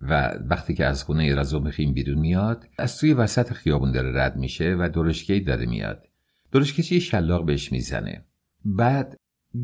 و 0.00 0.34
وقتی 0.50 0.74
که 0.74 0.86
از 0.86 1.04
خونه 1.04 1.34
رزومخیم 1.34 1.92
بیرون 1.92 2.18
میاد 2.18 2.68
از 2.78 2.98
توی 2.98 3.12
وسط 3.12 3.52
خیابون 3.52 3.92
داره 3.92 4.24
رد 4.24 4.36
میشه 4.36 4.76
و 4.78 4.88
درشکی 4.88 5.40
داره 5.40 5.66
میاد. 5.66 6.08
درشکچی 6.52 7.00
شلاق 7.00 7.44
بهش 7.46 7.72
می‌زنه. 7.72 8.24
بعد 8.64 9.16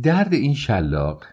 درد 0.03 0.33
این 0.33 0.55
شلاق 0.55 1.25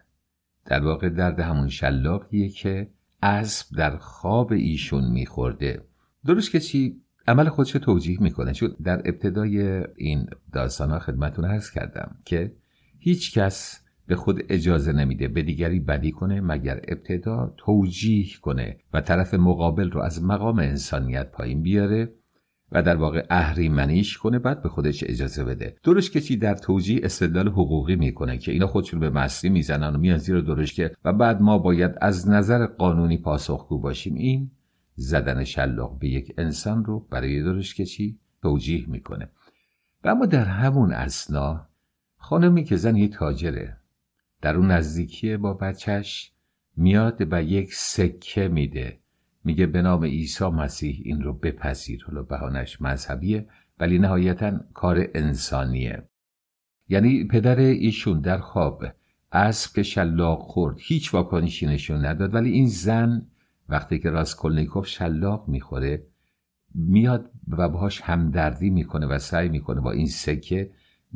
در 0.65 0.83
واقع 0.83 1.09
درد 1.09 1.39
همون 1.39 1.69
شلاقیه 1.69 2.50
که 2.50 2.89
اسب 3.21 3.77
در 3.77 3.97
خواب 3.97 4.51
ایشون 4.51 5.12
میخورده. 5.12 5.81
درست 6.25 6.51
کسی 6.51 7.01
عمل 7.27 7.50
خودش 7.50 7.71
توجیه 7.71 8.21
می‌کنه. 8.21 8.53
چون 8.53 8.75
در 8.83 9.00
ابتدای 9.05 9.83
این 9.95 10.29
داستان 10.53 10.91
ها 10.91 11.00
خدمتون 11.00 11.45
عرض 11.45 11.71
کردم 11.71 12.15
که 12.25 12.55
هیچ 13.00 13.38
کس 13.38 13.87
به 14.07 14.15
خود 14.15 14.43
اجازه 14.49 14.91
نمیده 14.91 15.27
به 15.27 15.41
دیگری 15.41 15.79
بدی 15.79 16.11
کنه 16.11 16.41
مگر 16.41 16.81
ابتدا 16.87 17.53
توجیه 17.57 18.27
کنه 18.41 18.77
و 18.93 19.01
طرف 19.01 19.33
مقابل 19.33 19.91
رو 19.91 20.01
از 20.01 20.23
مقام 20.23 20.59
انسانیت 20.59 21.31
پایین 21.31 21.61
بیاره 21.61 22.13
و 22.71 22.83
در 22.83 22.95
واقع 22.95 23.25
اهریمنیش 23.29 24.17
کنه 24.17 24.39
بعد 24.39 24.61
به 24.61 24.69
خودش 24.69 25.03
اجازه 25.07 25.43
بده. 25.43 25.75
درش 25.83 26.11
کسی 26.11 26.37
در 26.37 26.55
توجیه 26.55 26.99
استدلال 27.03 27.47
حقوقی 27.47 27.95
می‌کنه 27.95 28.37
که 28.37 28.51
اینا 28.51 28.67
خودشون 28.67 28.99
به 28.99 29.09
مستی 29.09 29.49
می‌زنن 29.49 29.95
و 29.95 29.97
میان 29.97 30.17
زیر 30.17 30.41
درشکه 30.41 30.91
و 31.05 31.13
بعد 31.13 31.41
ما 31.41 31.57
باید 31.57 31.91
از 32.01 32.29
نظر 32.29 32.65
قانونی 32.65 33.17
پاسخگو 33.17 33.79
باشیم. 33.79 34.15
این 34.15 34.51
زدن 34.95 35.43
شلاق 35.43 35.99
به 35.99 36.07
یک 36.07 36.33
انسان 36.37 36.85
رو 36.85 37.07
برای 37.11 37.43
درش 37.43 37.75
کشی 37.75 38.19
توجیه 38.41 38.89
می‌کنه. 38.89 39.29
و 40.03 40.09
اما 40.09 40.25
در 40.25 40.45
همون 40.45 40.91
اسنا 40.91 41.67
خانمی 42.17 42.63
که 42.63 42.75
زن 42.75 42.95
یه 42.95 43.07
تاجره 43.07 43.77
در 44.41 44.56
اون 44.56 44.72
نزدیکی 44.72 45.38
با 45.38 45.53
بچهش 45.53 46.32
میاد 46.77 47.27
و 47.32 47.44
یک 47.44 47.74
سکه 47.74 48.48
میده. 48.48 49.00
میگه 49.44 49.65
به 49.65 49.82
نام 49.82 50.03
عیسی 50.03 50.46
مسیح 50.46 51.01
این 51.06 51.22
رو 51.22 51.34
بپذیر. 51.34 52.03
حالا 52.08 52.24
بهانش 52.24 52.82
مذهبیه 52.82 53.48
ولی 53.79 54.00
نهایتا 54.00 54.60
کار 54.74 55.08
انسانیه. 55.15 56.03
یعنی 56.89 57.27
پدر 57.27 57.60
ایشون 57.60 58.22
در 58.22 58.38
خواب 58.38 58.86
اسب 59.32 59.75
که 59.75 59.84
شلاق 59.84 60.39
خورد 60.39 60.75
هیچ 60.79 61.13
واکنشی 61.13 61.65
نشون 61.65 62.06
نداد 62.06 62.34
ولی 62.34 62.51
این 62.51 62.67
زن 62.67 63.27
وقتی 63.70 64.00
که 64.00 64.10
راسکولنیکوف 64.10 64.88
شلاق 64.88 65.48
می‌خوره 65.48 66.03
میاد 66.75 67.32
و 67.48 67.70
باهاش 67.70 68.01
همدردی 68.01 68.70
می‌کنه 68.70 69.08
و 69.08 69.20
سعی 69.20 69.50
می‌کنه 69.50 69.82
با 69.82 69.91
این 69.91 70.08
سکه 70.08 70.72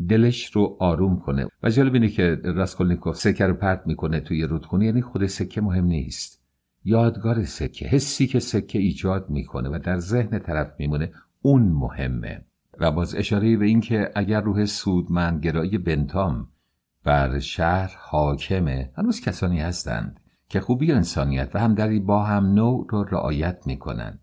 دلش 0.09 0.55
رو 0.55 0.77
آروم 0.79 1.19
کنه. 1.19 1.47
و 1.63 1.69
جالب 1.69 1.93
اینه 1.93 2.07
که 2.07 2.41
راسکولنیکوف 2.43 3.15
سکه 3.15 3.45
رو 3.45 3.53
پرت 3.53 3.81
می‌کنه 3.85 4.19
توی 4.19 4.43
رودخونه 4.43 4.85
یعنی 4.85 5.01
خود 5.01 5.25
سکه 5.25 5.61
مهم 5.61 5.85
نیست. 5.85 6.41
یادگار 6.83 7.43
سکه 7.43 7.87
حسی 7.87 8.27
که 8.27 8.39
سکه 8.39 8.79
ایجاد 8.79 9.29
می‌کنه 9.29 9.69
و 9.69 9.79
در 9.83 9.97
ذهن 9.97 10.39
طرف 10.39 10.73
میمونه 10.79 11.11
اون 11.41 11.61
مهمه. 11.61 12.45
و 12.79 12.91
باز 12.91 13.15
اشاره 13.15 13.57
به 13.57 13.65
این 13.65 13.81
که 13.81 14.11
اگر 14.15 14.41
روح 14.41 14.65
سودمندگرایی 14.65 15.77
بنتام 15.77 16.47
بر 17.03 17.39
شهر 17.39 17.95
حاکمه 17.99 18.91
هنوز 18.97 19.21
کسانی 19.21 19.59
هستند 19.59 20.19
که 20.49 20.59
خوبی 20.59 20.91
انسانیت 20.91 21.51
و 21.53 21.59
همدلی 21.59 21.99
با 21.99 22.23
هم 22.23 22.45
نوع 22.45 22.87
رو 22.89 23.03
رعایت 23.03 23.67
می‌کنن 23.67 24.19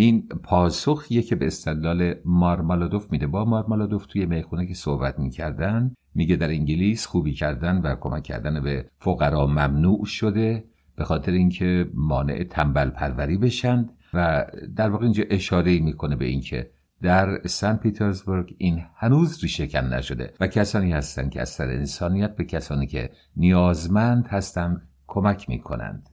این 0.00 0.28
پاسخیه 0.28 1.22
که 1.22 1.36
به 1.36 1.46
استدلال 1.46 2.14
مارمالادوف 2.24 3.12
میده 3.12 3.26
با 3.26 3.44
مارمالادوف 3.44 4.06
توی 4.06 4.26
می‌خونه 4.26 4.66
که 4.66 4.74
صحبت 4.74 5.18
می‌کردن 5.18 5.94
میگه 6.14 6.36
در 6.36 6.48
انگلیس 6.48 7.06
خوبی 7.06 7.34
کردن 7.34 7.78
و 7.78 7.96
کمک 8.00 8.22
کردن 8.22 8.60
به 8.60 8.90
فقرا 8.98 9.46
ممنوع 9.46 10.04
شده 10.04 10.64
به 10.96 11.04
خاطر 11.04 11.32
اینکه 11.32 11.90
مانع 11.94 12.44
تنبل 12.44 12.90
پروری 12.90 13.36
بشند 13.36 13.92
و 14.14 14.46
در 14.76 14.90
واقع 14.90 15.04
اینجا 15.04 15.24
اشاره 15.30 15.80
می‌کنه 15.80 16.16
به 16.16 16.24
اینکه 16.24 16.70
در 17.02 17.40
سن 17.46 17.76
پترزبورگ 17.76 18.54
این 18.58 18.82
هنوز 18.96 19.42
ریشه 19.42 19.80
نشده 19.80 20.34
و 20.40 20.46
کسانی 20.46 20.92
هستند 20.92 21.30
که 21.30 21.40
از 21.40 21.48
سر 21.48 21.68
انسانیت 21.68 22.36
به 22.36 22.44
کسانی 22.44 22.86
که 22.86 23.10
نیازمند 23.36 24.26
هستند 24.26 24.88
کمک 25.06 25.48
می 25.48 25.58
کنند. 25.58 26.08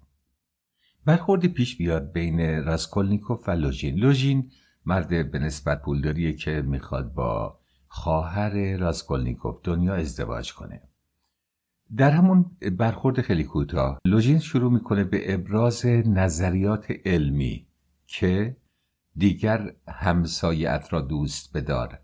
برخوردی 1.05 1.47
پیش 1.47 1.77
بیاد 1.77 2.12
بین 2.12 2.63
راسکولنیکوف 2.63 3.47
و 3.47 3.51
لوژین. 3.51 3.95
لوژین 3.95 4.51
مرد 4.85 5.31
به 5.31 5.39
نسبت 5.39 5.81
پولداریه 5.81 6.33
که 6.33 6.62
می‌خواد 6.62 7.13
با 7.13 7.59
خواهر 7.88 8.77
راسکولنیکوف 8.77 9.55
دونیا 9.63 9.95
ازدواج 9.95 10.53
کنه. 10.53 10.81
در 11.97 12.12
همون 12.12 12.45
برخورد 12.77 13.21
خیلی 13.21 13.43
کوتاه 13.43 14.00
لوژین 14.05 14.39
شروع 14.39 14.71
می‌کنه 14.71 15.03
به 15.03 15.33
ابراز 15.33 15.85
نظریات 15.85 16.91
علمی 17.05 17.67
که 18.07 18.57
دیگر 19.15 19.74
همسایت 19.88 20.88
را 20.91 21.01
دوست 21.01 21.57
بدار 21.57 22.00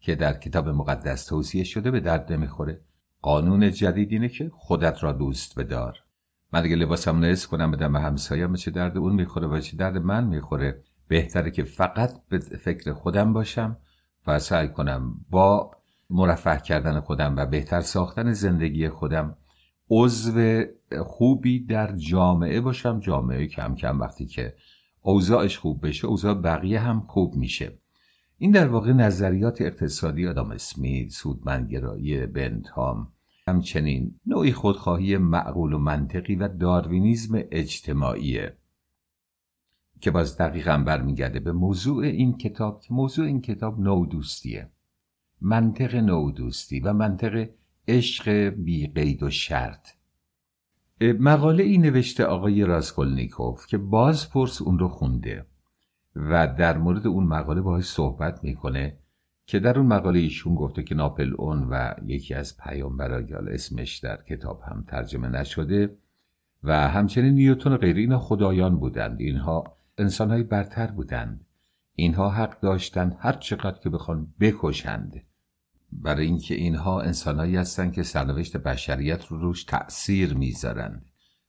که 0.00 0.14
در 0.14 0.32
کتاب 0.38 0.68
مقدس 0.68 1.26
توصیه 1.26 1.64
شده 1.64 1.90
به 1.90 2.00
درد 2.00 2.32
نمی‌خوره. 2.32 2.80
قانون 3.22 3.70
جدید 3.70 4.12
اینه 4.12 4.28
که 4.28 4.50
خودت 4.54 5.02
را 5.02 5.12
دوست 5.12 5.58
بدار. 5.58 6.03
من 6.54 6.62
دیگه 6.62 6.76
لباسم 6.76 7.24
نصف 7.24 7.48
کنم 7.48 7.70
بدم 7.70 7.92
به 7.92 8.00
همسایم 8.00 8.54
چه 8.54 8.70
درد 8.70 8.98
اون 8.98 9.12
می‌خوره 9.12 9.46
و 9.46 9.60
چه 9.60 9.76
درد 9.76 9.96
من 9.96 10.24
می‌خوره. 10.24 10.82
بهتره 11.08 11.50
که 11.50 11.64
فقط 11.64 12.10
به 12.28 12.38
فکر 12.38 12.92
خودم 12.92 13.32
باشم 13.32 13.76
و 14.26 14.38
سعی 14.38 14.68
کنم 14.68 15.14
با 15.30 15.70
مرفه 16.10 16.56
کردن 16.56 17.00
خودم 17.00 17.36
و 17.36 17.46
بهتر 17.46 17.80
ساختن 17.80 18.32
زندگی 18.32 18.88
خودم 18.88 19.36
عضو 19.90 20.62
خوبی 21.06 21.64
در 21.66 21.96
جامعه 21.96 22.60
باشم. 22.60 23.00
جامعه 23.00 23.46
کم 23.46 23.74
کم 23.74 24.00
وقتی 24.00 24.26
که 24.26 24.54
اوضاعش 25.02 25.58
خوب 25.58 25.86
بشه 25.86 26.06
اوضاع 26.06 26.34
بقیه 26.34 26.80
هم 26.80 27.00
خوب 27.00 27.34
میشه. 27.34 27.78
این 28.38 28.50
در 28.50 28.68
واقع 28.68 28.92
نظریات 28.92 29.60
اقتصادی 29.60 30.26
آدم 30.26 30.50
اسمیت 30.50 31.10
سودمندگرایی 31.10 32.26
بنتام 32.26 33.12
همچنین 33.46 34.20
نوعی 34.26 34.52
خودخواهی 34.52 35.16
معقول 35.16 35.72
و 35.72 35.78
منطقی 35.78 36.34
و 36.34 36.48
داروینیزم 36.48 37.42
اجتماعیه 37.50 38.56
که 40.00 40.10
باز 40.10 40.38
دقیقا 40.38 40.78
برمیگرده 40.86 41.40
به 41.40 41.52
موضوع 41.52 42.04
این 42.04 42.36
کتاب 42.36 42.80
که 42.80 42.94
موضوع 42.94 43.26
این 43.26 43.40
کتاب 43.40 43.80
نودوستیه. 43.80 44.70
منطق 45.40 45.94
نودوستی 45.94 46.80
و 46.80 46.92
منطق 46.92 47.48
عشق 47.88 48.30
بی 48.48 48.86
قید 48.86 49.22
و 49.22 49.30
شرط. 49.30 49.88
مقاله 51.00 51.64
ای 51.64 51.78
نوشته 51.78 52.24
آقای 52.24 52.64
راسکولنیکوف 52.64 53.66
که 53.66 53.78
باز 53.78 54.30
پرس 54.30 54.62
اون 54.62 54.78
رو 54.78 54.88
خونده 54.88 55.46
و 56.16 56.54
در 56.58 56.78
مورد 56.78 57.06
اون 57.06 57.24
مقاله 57.24 57.60
باهاش 57.60 57.84
صحبت 57.84 58.44
می‌کنه. 58.44 58.98
که 59.46 59.58
در 59.58 59.78
اون 59.78 59.86
مقاله 59.86 60.18
ایشون 60.18 60.54
گفته 60.54 60.82
که 60.82 60.94
ناپل 60.94 61.34
اون 61.38 61.68
و 61.70 61.94
یکی 62.06 62.34
از 62.34 62.56
پیامبرای 62.56 63.34
اسمش 63.34 63.98
در 63.98 64.22
کتاب 64.22 64.62
هم 64.62 64.84
ترجمه 64.88 65.28
نشده 65.28 65.96
و 66.62 66.88
همچنین 66.88 67.34
نیوتون 67.34 67.72
و 67.72 67.76
غیره 67.76 68.00
اینا 68.00 68.18
خدایان 68.18 68.76
بودند. 68.76 69.20
اینها 69.20 69.76
انسانهای 69.98 70.42
برتر 70.42 70.86
بودند. 70.86 71.46
اینها 71.94 72.30
حق 72.30 72.60
داشتند 72.60 73.16
هر 73.18 73.32
چقدر 73.32 73.78
که 73.78 73.90
بخوان 73.90 74.34
بکشند. 74.40 75.22
برای 75.92 76.26
اینکه 76.26 76.54
اینها 76.54 77.00
انسانهایی 77.00 77.56
هستند 77.56 77.92
که 77.92 78.02
سرنوشت 78.02 78.56
بشریت 78.56 79.26
رو 79.26 79.38
روش 79.38 79.64
تأثیر 79.64 80.34
می‌ذارند. 80.34 81.04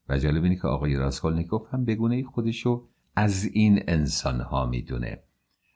و 0.08 0.18
جالب 0.18 0.42
اینه 0.42 0.56
که 0.56 0.68
آقای 0.68 0.96
راسکولنیکوف 0.96 1.74
هم 1.74 1.84
بگونه 1.84 2.24
خودشو 2.24 2.88
از 3.16 3.44
این 3.44 3.82
انسانها 3.88 4.66
می‌دونه. 4.66 5.22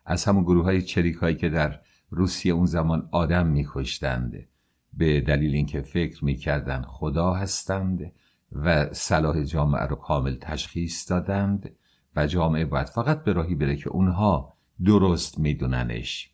از 0.05 0.25
همون 0.25 0.43
گروه 0.43 0.65
های 0.65 0.83
چریک 0.83 1.17
هایی 1.17 1.37
که 1.37 1.49
در 1.49 1.81
روسیه 2.11 2.53
اون 2.53 2.67
زمان 2.67 3.09
آدم 3.13 3.47
میکشتند. 3.47 4.47
به 4.93 5.21
دلیل 5.21 5.55
اینکه 5.55 5.81
فکر 5.81 6.25
می‌کردند 6.25 6.85
خدا 6.85 7.35
هستند 7.35 8.13
و 8.53 8.93
صلاح 8.93 9.45
جامعه 9.45 9.83
رو 9.83 9.97
کامل 9.97 10.37
تشخیص 10.41 11.11
دادند 11.11 11.71
و 12.17 12.27
جامعه 12.27 12.65
باید 12.65 12.87
فقط 12.87 13.25
به 13.25 13.33
راهی 13.33 13.55
بره 13.55 13.77
که 13.77 13.91
اونها 13.91 14.55
درست 14.85 15.39
میدوننش. 15.39 16.31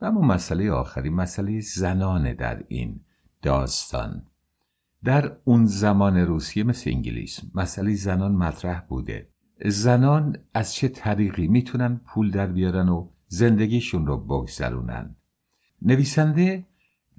و 0.00 0.04
اما 0.04 0.20
مسئله 0.20 0.70
آخری 0.70 1.10
مسئله 1.10 1.60
زنانه 1.60 2.34
در 2.34 2.64
این 2.68 3.00
داستان. 3.42 4.26
در 5.04 5.36
اون 5.44 5.66
زمان 5.66 6.16
روسیه 6.16 6.64
مثل 6.64 6.90
انگلیس 6.90 7.40
مسئله 7.54 7.94
زنان 7.94 8.32
مطرح 8.32 8.80
بوده. 8.80 9.28
زنان 9.66 10.36
از 10.54 10.74
چه 10.74 10.88
طریقی 10.88 11.48
می‌تونن 11.48 12.00
پول 12.06 12.30
در 12.30 12.46
بیارن 12.46 12.88
و 12.88 13.08
زندگیشون 13.32 14.06
رو 14.06 14.16
بگذرونن. 14.18 15.16
نویسنده 15.82 16.64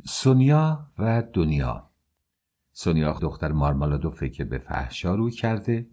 سونیا 0.06 0.88
و 1.00 1.24
دنیا. 1.34 1.89
سونیا 2.71 3.19
دختر 3.21 3.52
مارمالادوفه 3.52 4.30
که 4.30 4.43
به 4.45 4.58
فحشا 4.58 5.15
روی 5.15 5.32
کرده 5.32 5.88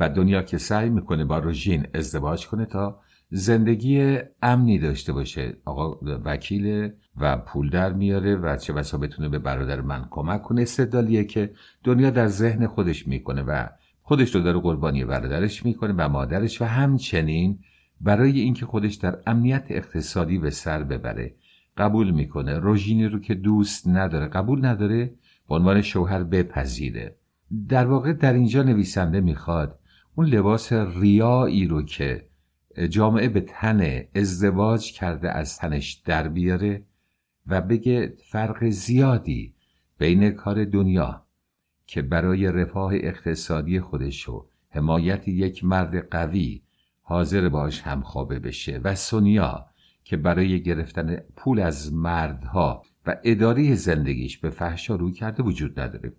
و 0.00 0.08
دنیا 0.08 0.42
که 0.42 0.58
سعی 0.58 0.90
می‌کنه 0.90 1.24
با 1.24 1.38
روژین 1.38 1.86
ازدواج 1.94 2.46
کنه 2.46 2.66
تا 2.66 3.00
زندگی 3.30 4.18
امنی 4.42 4.78
داشته 4.78 5.12
باشه. 5.12 5.56
آقا 5.64 5.98
وکیل 6.24 6.92
و 7.16 7.36
پول 7.36 7.70
در 7.70 7.92
میاره 7.92 8.36
و 8.36 8.56
چه 8.56 8.72
بسا 8.72 8.98
بتونه 8.98 9.28
به 9.28 9.38
برادر 9.38 9.80
من 9.80 10.08
کمک 10.10 10.42
کنه. 10.42 10.62
استدلالیه 10.62 11.24
که 11.24 11.54
دنیا 11.84 12.10
در 12.10 12.26
ذهن 12.26 12.66
خودش 12.66 13.08
می‌کنه 13.08 13.42
و 13.42 13.68
خودش 14.02 14.34
رو 14.34 14.40
داره 14.40 14.60
قربانی 14.60 15.04
برادرش 15.04 15.64
می‌کنه 15.64 15.94
و 15.98 16.08
مادرش 16.08 16.62
و 16.62 16.64
همچنین 16.64 17.58
برای 18.02 18.40
اینکه 18.40 18.66
خودش 18.66 18.94
در 18.94 19.18
امنیت 19.26 19.66
اقتصادی 19.68 20.38
به 20.38 20.50
سر 20.50 20.82
ببره. 20.82 21.34
قبول 21.76 22.10
می‌کنه. 22.10 22.58
روژینی 22.58 23.08
رو 23.08 23.18
که 23.18 23.34
دوست 23.34 23.88
نداره. 23.88 24.26
قبول 24.28 24.64
نداره 24.64 25.14
به 25.48 25.54
عنوان 25.54 25.82
شوهر 25.82 26.22
بپذیره. 26.22 27.16
در 27.68 27.86
واقع 27.86 28.12
در 28.12 28.32
اینجا 28.32 28.62
نویسنده 28.62 29.20
می‌خواد 29.20 29.78
اون 30.14 30.26
لباس 30.26 30.72
ریایی 30.72 31.66
رو 31.66 31.82
که 31.82 32.26
جامعه 32.88 33.28
به 33.28 33.40
تن 33.40 34.02
ازدواج 34.14 34.92
کرده 34.92 35.30
از 35.30 35.58
تنش 35.58 35.92
در 35.92 36.28
بیاره 36.28 36.84
و 37.46 37.60
بگه 37.60 38.14
فرق 38.24 38.68
زیادی 38.68 39.54
بین 39.98 40.30
کار 40.30 40.64
دنیا 40.64 41.22
که 41.86 42.02
برای 42.02 42.46
رفاه 42.46 42.92
اقتصادی 42.94 43.80
خودش 43.80 44.28
و 44.28 44.46
حمایت 44.70 45.28
یک 45.28 45.64
مرد 45.64 46.08
قوی 46.10 46.62
حاضر 47.02 47.48
باش 47.48 47.82
همخوابه 47.82 48.38
بشه 48.38 48.80
و 48.84 48.94
سونیا 48.94 49.66
که 50.04 50.16
برای 50.16 50.62
گرفتن 50.62 51.16
پول 51.36 51.60
از 51.60 51.92
مردها 51.92 52.82
و 53.06 53.16
اداره 53.24 53.74
زندگیش 53.74 54.38
به 54.38 54.50
فحشا 54.50 54.94
روی 54.94 55.12
کرده 55.12 55.42
وجود 55.42 55.80
نداره. 55.80 56.12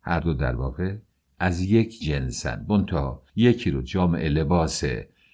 هر 0.00 0.20
دو 0.20 0.34
در 0.34 0.54
واقع 0.54 0.96
از 1.38 1.60
یک 1.60 2.00
جنسن. 2.00 2.66
منتها 2.68 3.22
یکی 3.36 3.70
رو 3.70 3.82
جامعه 3.82 4.28
لباس 4.28 4.84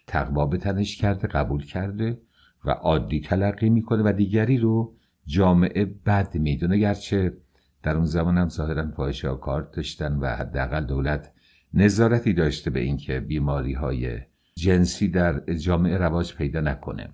تقوا 0.07 0.47
به 0.47 0.59
تنش 0.59 0.97
کرده 0.97 1.29
قبول 1.29 1.65
کرده 1.65 2.21
و 2.65 2.71
عادی 2.71 3.21
تلقی 3.21 3.69
می‌کنه 3.69 4.03
و 4.03 4.13
دیگری 4.13 4.59
رو 4.59 4.95
جامعه 5.27 5.85
بد 5.85 6.35
می‌دونه. 6.35 6.79
گرچه 6.79 7.37
در 7.83 7.97
اون 7.97 8.05
زمان 8.05 8.39
هم 8.39 8.49
ظاهرا 8.49 8.91
فاحشه 8.91 9.29
کار 9.29 9.63
داشتن 9.63 10.13
و 10.17 10.27
حداقل 10.27 10.85
دولت 10.85 11.33
نظارتی 11.75 12.33
داشته 12.33 12.71
به 12.71 12.81
اینکه 12.81 13.21
بیماری 13.21 13.73
های 13.73 14.19
جنسی 14.59 15.09
در 15.09 15.55
جامعه 15.55 15.97
رواج 15.97 16.35
پیدا 16.35 16.61
نکنه. 16.61 17.09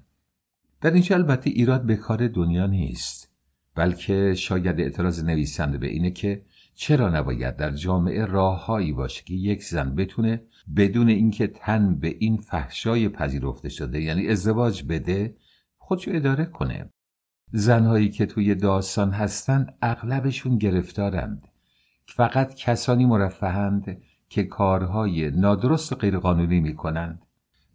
در 0.80 0.90
اینجا 0.90 1.16
البته 1.16 1.50
ایراد 1.50 1.86
به 1.86 1.96
کار 1.96 2.28
دنیا 2.28 2.66
نیست 2.66 3.30
بلکه 3.74 4.34
شاید 4.34 4.80
اعتراض 4.80 5.24
نویسنده 5.24 5.78
به 5.78 5.86
اینه 5.86 6.10
که 6.10 6.42
چرا 6.74 7.08
نباید 7.08 7.56
در 7.56 7.70
جامعه 7.70 8.24
راههایی 8.24 8.92
باشه 8.92 9.22
که 9.24 9.34
یک 9.34 9.64
زن 9.64 9.94
بتونه 9.94 10.42
بدون 10.76 11.08
اینکه 11.08 11.46
تن 11.46 11.94
به 11.94 12.16
این 12.18 12.36
فحشای 12.36 13.08
پذیرفته 13.08 13.68
شده 13.68 14.00
یعنی 14.00 14.28
ازدواج 14.28 14.84
بده 14.88 15.36
خودشو 15.78 16.10
اداره 16.14 16.44
کنه. 16.44 16.90
زنهایی 17.52 18.08
که 18.08 18.26
توی 18.26 18.54
داستان 18.54 19.10
هستن 19.10 19.66
اغلبشون 19.82 20.58
گرفتارند. 20.58 21.48
فقط 22.06 22.54
کسانی 22.54 23.06
مرفهند 23.06 24.02
که 24.28 24.44
کارهای 24.44 25.30
نادرست 25.30 25.92
و 25.92 25.96
غیرقانونی 25.96 26.60
می‌کنند. 26.60 27.26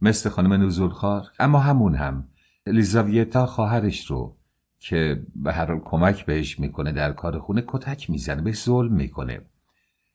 مثل 0.06 0.30
خانم 0.30 0.54
نوزولخار 0.54 1.24
اما 1.40 1.60
همون 1.60 1.96
هم. 1.96 2.28
الیزاویتا 2.68 3.46
خواهرش 3.46 4.06
رو 4.06 4.36
که 4.80 5.24
به 5.36 5.54
هر 5.54 5.66
حال 5.66 5.80
کمک 5.80 6.26
بهش 6.26 6.60
می‌کنه 6.60 6.92
در 6.92 7.12
کار 7.12 7.40
خونه 7.40 7.64
کتک 7.68 8.10
می‌زنه 8.10 8.42
بهش 8.42 8.64
ظلم 8.64 8.94
می‌کنه. 8.94 9.42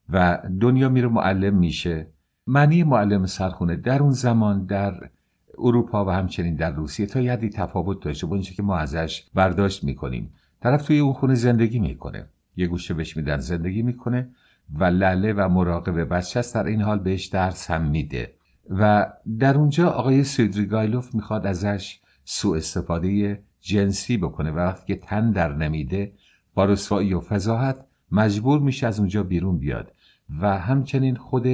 و 0.09 0.39
دنیا 0.61 0.89
میره 0.89 1.09
معلم 1.09 1.55
میشه. 1.55 2.07
معنی 2.47 2.83
معلم 2.83 3.27
سرخونه 3.27 3.77
در 3.77 4.03
اون 4.03 4.13
زمان 4.13 4.67
در 4.67 5.11
اروپا 5.59 6.05
و 6.05 6.11
همچنین 6.11 6.55
در 6.55 6.71
روسیه 6.71 7.07
تا 7.07 7.21
یدی 7.21 7.49
تفاوت 7.49 8.03
داشته 8.03 8.27
با 8.27 8.39
که 8.39 8.63
ما 8.63 8.77
ازش 8.77 9.25
برداشت 9.35 9.85
می‌کنیم. 9.85 10.33
طرف 10.63 10.87
توی 10.87 10.99
اون 10.99 11.13
خونه 11.13 11.35
زندگی 11.35 11.79
می‌کنه. 11.79 12.27
یه 12.57 12.67
گوشه 12.67 12.95
بهش 12.95 13.17
میدن 13.17 13.37
زندگی 13.37 13.83
می‌کنه 13.83 14.29
و 14.75 14.85
لله 14.85 15.33
و 15.33 15.49
مراقب 15.49 16.15
بچه 16.15 16.43
در 16.55 16.65
این 16.65 16.83
حال 16.83 16.99
بهش 16.99 17.27
درس 17.27 17.71
هم 17.71 17.91
میده. 17.91 18.40
و 18.71 19.13
در 19.39 19.57
اونجا 19.57 19.91
آقای 19.91 20.25
سیدریگایلوف 20.25 21.15
می‌خواد 21.15 21.47
ازش 21.47 22.01
سوء 22.25 22.57
استفاده 22.57 23.43
جنسی 23.61 24.17
بکنه. 24.17 24.51
و 24.51 24.57
وقتی 24.57 24.95
که 24.95 25.01
تن 25.01 25.31
در 25.31 25.53
نمیده 25.53 26.13
با 26.55 26.65
رسوایی 26.65 27.15
و 27.15 27.21
فضاحت 27.21 27.87
مجبور 28.13 28.61
میشه 28.61 28.87
از 28.87 28.99
اونجا 28.99 29.23
بیرون 29.23 29.59
بیاد. 29.59 29.93
و 30.41 30.59
همچنین 30.59 31.17
خود 31.17 31.47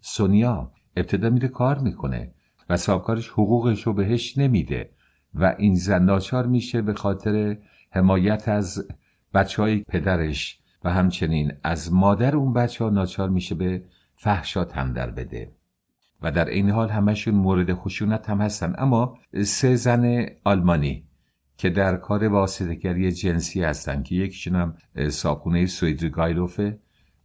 سونیا 0.00 0.72
ابتدا 0.96 1.30
میره 1.30 1.48
کار 1.48 1.78
می‌کنه 1.78 2.34
و 2.68 2.76
صاحبکارش 2.76 3.28
حقوقش 3.28 3.82
رو 3.82 3.92
بهش 3.92 4.38
نمیده. 4.38 4.90
و 5.34 5.54
این 5.58 5.74
زن 5.74 6.04
ناچار 6.04 6.46
میشه 6.46 6.82
به 6.82 6.94
خاطر 6.94 7.56
حمایت 7.90 8.48
از 8.48 8.88
بچه 9.34 9.62
های 9.62 9.78
پدرش 9.78 10.58
و 10.84 10.92
همچنین 10.92 11.52
از 11.62 11.92
مادر 11.92 12.36
اون 12.36 12.52
بچه 12.52 12.84
ها 12.84 12.90
ناچار 12.90 13.28
میشه 13.28 13.54
به 13.54 13.84
فحشا 14.14 14.64
تندر 14.64 15.10
بده. 15.10 15.57
و 16.22 16.30
در 16.30 16.48
این 16.48 16.70
حال 16.70 16.88
همشون 16.88 17.34
مورد 17.34 17.74
خشونت 17.74 18.30
هم 18.30 18.40
هستن. 18.40 18.74
اما 18.78 19.18
سه 19.44 19.76
زن 19.76 20.26
آلمانی 20.44 21.04
که 21.56 21.70
در 21.70 21.96
کار 21.96 22.28
واسطگری 22.28 23.12
جنسی 23.12 23.62
هستن 23.62 24.02
که 24.02 24.14
یکیشون 24.14 24.54
هم 24.54 24.74
ساپونه 25.08 25.66
گایلوفه 26.12 26.78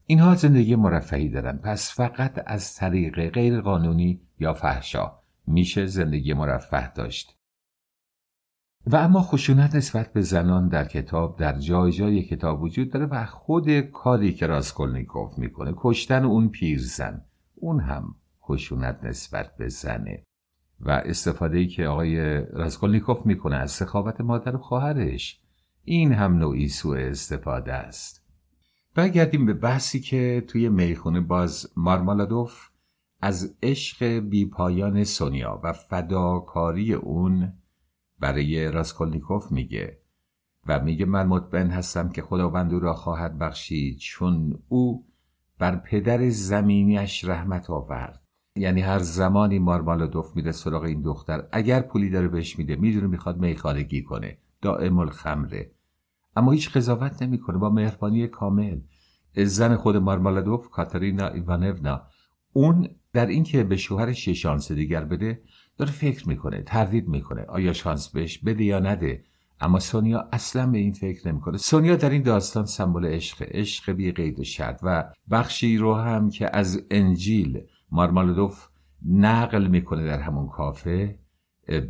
اینها 0.05 0.35
زندگی 0.35 0.75
مرفهی 0.75 1.29
دارن. 1.29 1.57
پس 1.57 1.93
فقط 1.95 2.43
از 2.45 2.75
طریق 2.75 3.29
غیر 3.29 3.61
قانونی 3.61 4.21
یا 4.39 4.53
فحشا 4.53 5.11
میشه 5.47 5.85
زندگی 5.85 6.33
مرفه 6.33 6.93
داشت. 6.93 7.37
و 8.87 8.95
اما 8.95 9.21
خشونت 9.21 9.75
نسبت 9.75 10.13
به 10.13 10.21
زنان 10.21 10.67
در 10.67 10.85
کتاب 10.85 11.39
در 11.39 11.59
جای 11.59 11.91
جای 11.91 12.21
کتاب 12.21 12.61
وجود 12.61 12.91
داره 12.91 13.05
و 13.05 13.25
خود 13.25 13.79
کاری 13.79 14.33
که 14.33 14.47
راسکولنیکوف 14.47 15.37
می‌کنه 15.37 15.73
کشتن 15.77 16.25
اون 16.25 16.49
پیرزن 16.49 17.25
اون 17.55 17.79
هم 17.79 18.15
خشونت 18.47 18.99
نسبت 19.03 19.57
به 19.57 19.67
زنه. 19.67 20.23
و 20.79 20.89
استفاده 20.91 21.57
ای 21.57 21.67
که 21.67 21.87
آقای 21.87 22.41
راسکولنیکوف 22.45 23.25
می‌کنه 23.25 23.55
از 23.55 23.71
سخاوت 23.71 24.21
مادر 24.21 24.55
و 24.55 24.59
خواهرش 24.59 25.39
این 25.83 26.13
هم 26.13 26.37
نوعی 26.37 26.67
سوء 26.67 26.97
استفاده 26.97 27.73
است. 27.73 28.25
برگردیم 28.95 29.45
به 29.45 29.53
بحثی 29.53 29.99
که 29.99 30.43
توی 30.47 30.69
می‌خونه 30.69 31.21
باز 31.21 31.71
مارمالادوف 31.75 32.69
از 33.21 33.55
عشق 33.63 34.05
بیپایان 34.05 35.03
سونیا 35.03 35.61
و 35.63 35.73
فداکاری 35.73 36.93
اون 36.93 37.53
برای 38.19 38.71
راسکولنیکوف 38.71 39.51
میگه 39.51 39.99
و 40.67 40.79
میگه 40.79 41.05
من 41.05 41.27
مطمئن 41.27 41.69
هستم 41.69 42.09
که 42.09 42.21
خداوند 42.21 42.73
او 42.73 42.79
را 42.79 42.93
خواهد 42.93 43.37
بخشید 43.37 43.97
چون 43.97 44.59
او 44.67 45.05
بر 45.59 45.75
پدر 45.75 46.29
زمینیش 46.29 47.25
رحمت 47.25 47.69
آورد. 47.69 48.22
یعنی 48.55 48.81
هر 48.81 48.99
زمانی 48.99 49.59
مارمالادوف 49.59 50.35
میره 50.35 50.51
سراغ 50.51 50.83
این 50.83 51.01
دختر 51.01 51.47
اگر 51.51 51.81
پولی 51.81 52.09
داره 52.09 52.27
بهش 52.27 52.59
میده 52.59 52.75
می‌دونه 52.75 53.07
می‌خواد 53.07 53.37
میخارگی 53.37 54.01
کنه. 54.03 54.37
دائم 54.61 54.99
الخمره. 54.99 55.71
اما 56.35 56.51
هیچ 56.51 56.71
قضاوت 56.71 57.21
نمی‌کنه. 57.21 57.57
با 57.57 57.69
مهربانی 57.69 58.27
کامل. 58.27 58.79
زن 59.35 59.75
خود 59.75 59.97
مارمالادوف 59.97 60.69
کاترینا 60.69 61.27
ایوانونا. 61.27 62.01
اون 62.53 62.89
در 63.13 63.25
اینکه 63.25 63.63
به 63.63 63.77
شوهرش 63.77 64.27
یه 64.27 64.33
شانس 64.33 64.71
دیگر 64.71 65.05
بده 65.05 65.41
داره 65.77 65.91
فکر 65.91 66.29
می‌کنه 66.29 66.61
تردید 66.61 67.07
می‌کنه. 67.07 67.41
آیا 67.41 67.73
شانس 67.73 68.09
بهش 68.09 68.37
بده 68.37 68.63
یا 68.63 68.79
نده؟ 68.79 69.23
اما 69.61 69.79
سونیا 69.79 70.29
اصلا 70.31 70.67
به 70.67 70.77
این 70.77 70.93
فکر 70.93 71.27
نمی‌کنه. 71.27 71.57
سونیا 71.57 71.95
در 71.95 72.09
این 72.09 72.21
داستان 72.21 72.65
سمبل 72.65 73.05
عشق 73.05 73.45
عشق 73.47 73.91
بی 73.91 74.11
قید 74.11 74.39
و 74.39 74.43
شرط 74.43 74.79
و 74.83 75.03
بخشی 75.31 75.77
رو 75.77 75.95
هم 75.95 76.29
که 76.29 76.57
از 76.57 76.81
انجیل 76.91 77.61
مارمالدوف 77.93 78.67
نقل 79.05 79.67
می‌کنه 79.67 80.05
در 80.05 80.19
همون 80.19 80.47
کافه 80.47 81.19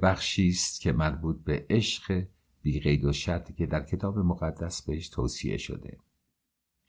بخشی 0.02 0.48
است 0.48 0.82
که 0.82 0.92
مربوط 0.92 1.44
به 1.44 1.66
عشق 1.70 2.24
بی 2.62 2.80
قید 2.80 3.06
و 3.06 3.14
شرطی 3.14 3.54
که 3.54 3.66
در 3.66 3.82
کتاب 3.82 4.18
مقدس 4.18 4.82
بهش 4.82 5.10
توصیه 5.10 5.58
شده. 5.58 5.98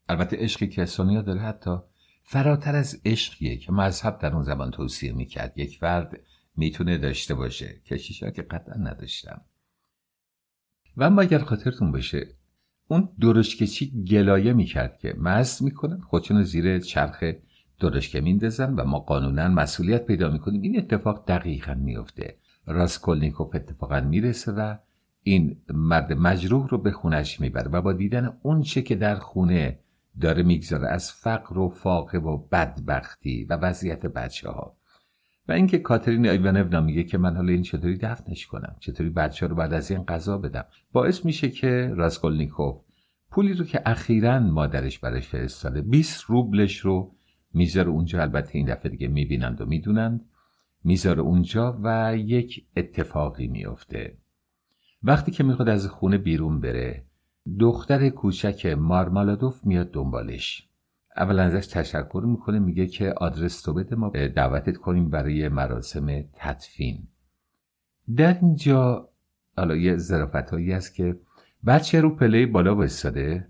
البته 0.09 0.37
عشقی 0.37 0.69
که 0.69 0.85
سونیا 0.85 1.23
داره 1.23 1.41
حتی 1.41 1.77
فراتر 2.23 2.77
از 2.77 3.01
عشقیه 3.05 3.57
که 3.57 3.73
مذهب 3.73 4.19
در 4.19 4.35
اون 4.35 4.43
زمان 4.43 4.71
توصیه 4.71 5.13
می‌کرد. 5.13 5.59
یک 5.59 5.79
فرد 5.79 6.21
می‌تونه 6.57 6.99
داشته 6.99 7.35
باشه. 7.35 7.81
کشیشا 7.87 8.31
که 8.31 8.43
قطعا 8.43 8.75
نداشتم. 8.75 9.41
و 10.97 11.05
اما 11.05 11.23
اگر 11.23 11.39
خاطرتون 11.39 11.93
باشه 11.93 12.27
اون 12.89 13.09
درشکچی 13.21 14.05
گلایه 14.05 14.53
می‌کرد 14.53 14.99
که 14.99 15.15
مست 15.19 15.63
می‌کنن 15.63 16.01
خودشون 16.01 16.43
زیر 16.43 16.79
چرخ 16.79 17.25
درشکه 17.91 18.21
میندازن 18.21 18.75
و 18.75 18.85
ما 18.85 18.99
قانونا 18.99 19.49
مسئولیت 19.49 20.07
پیدا 20.07 20.31
می‌کنیم. 20.31 20.63
این 20.63 20.79
اتفاق 20.79 21.25
دقیقا 21.29 21.75
میفته 21.75 22.37
راسکولنیکوف 22.67 23.55
اتفاقا 23.55 24.01
می‌رسه 24.01 24.53
و 24.53 24.77
این 25.23 25.57
مرد 25.69 26.13
مجروح 26.13 26.69
رو 26.69 26.79
به 26.79 26.91
خونش 26.91 27.41
می‌بره 27.41 27.69
و 27.69 27.83
با 27.83 27.93
دیدن 27.93 28.39
اون 28.43 28.63
چه 28.63 28.83
که 28.83 28.95
در 28.95 29.17
خونه 29.17 29.79
داره 30.21 30.43
می‌گذاره 30.43 30.89
از 30.89 31.13
فقر 31.13 31.59
و 31.59 31.69
فاقه 31.69 32.19
و 32.19 32.37
بدبختی 32.37 33.45
و 33.45 33.57
وضعیت 33.57 34.07
بچه 34.07 34.49
ها 34.51 34.77
و 35.49 35.53
اینکه 35.53 35.79
کاترین 35.79 36.29
ایوانونا 36.29 36.81
میگه 36.81 37.05
که 37.05 37.19
من 37.19 37.37
حالا 37.37 37.53
این 37.53 37.63
چطوری 37.63 37.97
دفنش 37.97 38.47
کنم 38.47 38.77
چطوری 38.81 39.11
بچه 39.11 39.47
رو 39.47 39.55
بعد 39.55 39.75
از 39.75 39.91
این 39.91 40.05
قضا 40.05 40.39
بدم. 40.39 40.65
باعث 40.93 41.25
میشه 41.25 41.51
که 41.51 41.93
راسکولنیکوف 41.97 42.77
پولی 43.31 43.55
رو 43.55 43.65
که 43.65 43.83
اخیرا 43.87 44.41
مادرش 44.41 44.99
برش 44.99 45.29
فرستاده 45.29 45.83
20 45.83 46.25
روبلش 46.25 46.79
رو 46.79 47.15
می‌ذاره 47.55 47.89
اونجا 47.89 48.23
البته 48.23 48.59
این 48.59 48.67
دفعه 48.67 48.91
دیگه 48.91 49.09
می‌بینند 49.09 49.61
و 49.61 49.67
می‌دونند. 49.67 50.25
می‌ذاره 50.85 51.21
اونجا 51.21 51.79
و 51.83 52.17
یک 52.17 52.67
اتفاقی 52.77 53.47
میفته 53.47 54.17
وقتی 55.03 55.33
که 55.33 55.45
می‌خواد 55.45 55.69
از 55.69 55.87
خونه 55.89 56.19
بیرون 56.19 56.61
بره 56.61 57.05
دختر 57.61 58.09
کوچک 58.09 58.67
مارمالادوف 58.67 59.67
میاد 59.67 59.91
دنبالش. 59.91 60.69
اولا 61.17 61.43
ازش 61.43 61.67
تشکر 61.67 62.23
می‌کنه 62.27 62.59
میگه 62.59 62.87
که 62.87 63.15
آدرس 63.17 63.63
تو 63.63 63.75
بده 63.75 63.97
ما 63.97 64.09
دعوتت 64.09 64.77
کنیم 64.77 65.11
برای 65.11 65.49
مراسم 65.49 66.23
تدفین. 66.33 67.09
در 68.17 68.39
اینجا 68.43 69.09
حالا 69.57 69.77
یه 69.77 69.97
ظرافت 69.97 70.51
هایی 70.51 70.73
است 70.73 70.95
که 70.95 71.17
بچه 71.67 72.01
رو 72.01 72.17
پله 72.17 72.47
بالا 72.47 72.75
وایستاده 72.75 73.49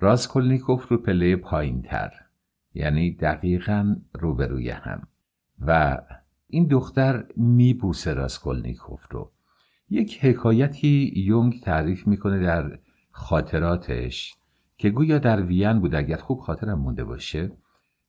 راسکولنیکوف 0.00 0.88
رو 0.88 0.96
پله 0.96 1.36
پایین 1.36 1.82
تر 1.82 2.12
یعنی 2.74 3.10
دقیقا 3.10 3.96
روبروی 4.12 4.70
هم. 4.70 5.08
و 5.60 5.98
این 6.46 6.66
دختر 6.66 7.24
میبوسه 7.36 8.14
راسکولنیکوف 8.14 9.06
رو. 9.10 9.32
یک 9.90 10.24
حکایتی 10.24 11.12
یونگ 11.16 11.60
تعریف 11.60 12.06
می‌کنه 12.06 12.42
در 12.42 12.78
خاطراتش 13.10 14.34
که 14.76 14.90
گویا 14.90 15.18
در 15.18 15.42
وین 15.42 15.80
بوده. 15.80 15.98
اگر 15.98 16.16
خوب 16.16 16.40
خاطرم 16.40 16.78
مونده 16.78 17.04
باشه 17.04 17.52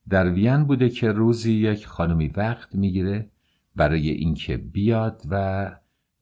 در 0.10 0.30
وین 0.30 0.64
بوده 0.64 0.90
که 0.90 1.12
روزی 1.12 1.54
یک 1.54 1.88
خانمی 1.88 2.28
وقت 2.28 2.76
می‌گیره 2.76 3.32
برای 3.76 4.10
اینکه 4.10 4.58
بیاد 4.58 5.22
و 5.30 5.72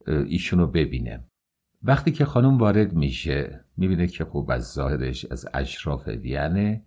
ایشونو 0.07 0.67
ببینه. 0.67 1.23
وقتی 1.83 2.11
که 2.11 2.25
خانم 2.25 2.57
وارد 2.57 2.93
میشه 2.93 3.65
می‌بینه 3.77 4.07
که 4.07 4.25
خوب 4.25 4.51
از 4.51 4.73
ظاهرش 4.73 5.25
از 5.25 5.45
اشراف 5.53 6.07
وینه. 6.07 6.83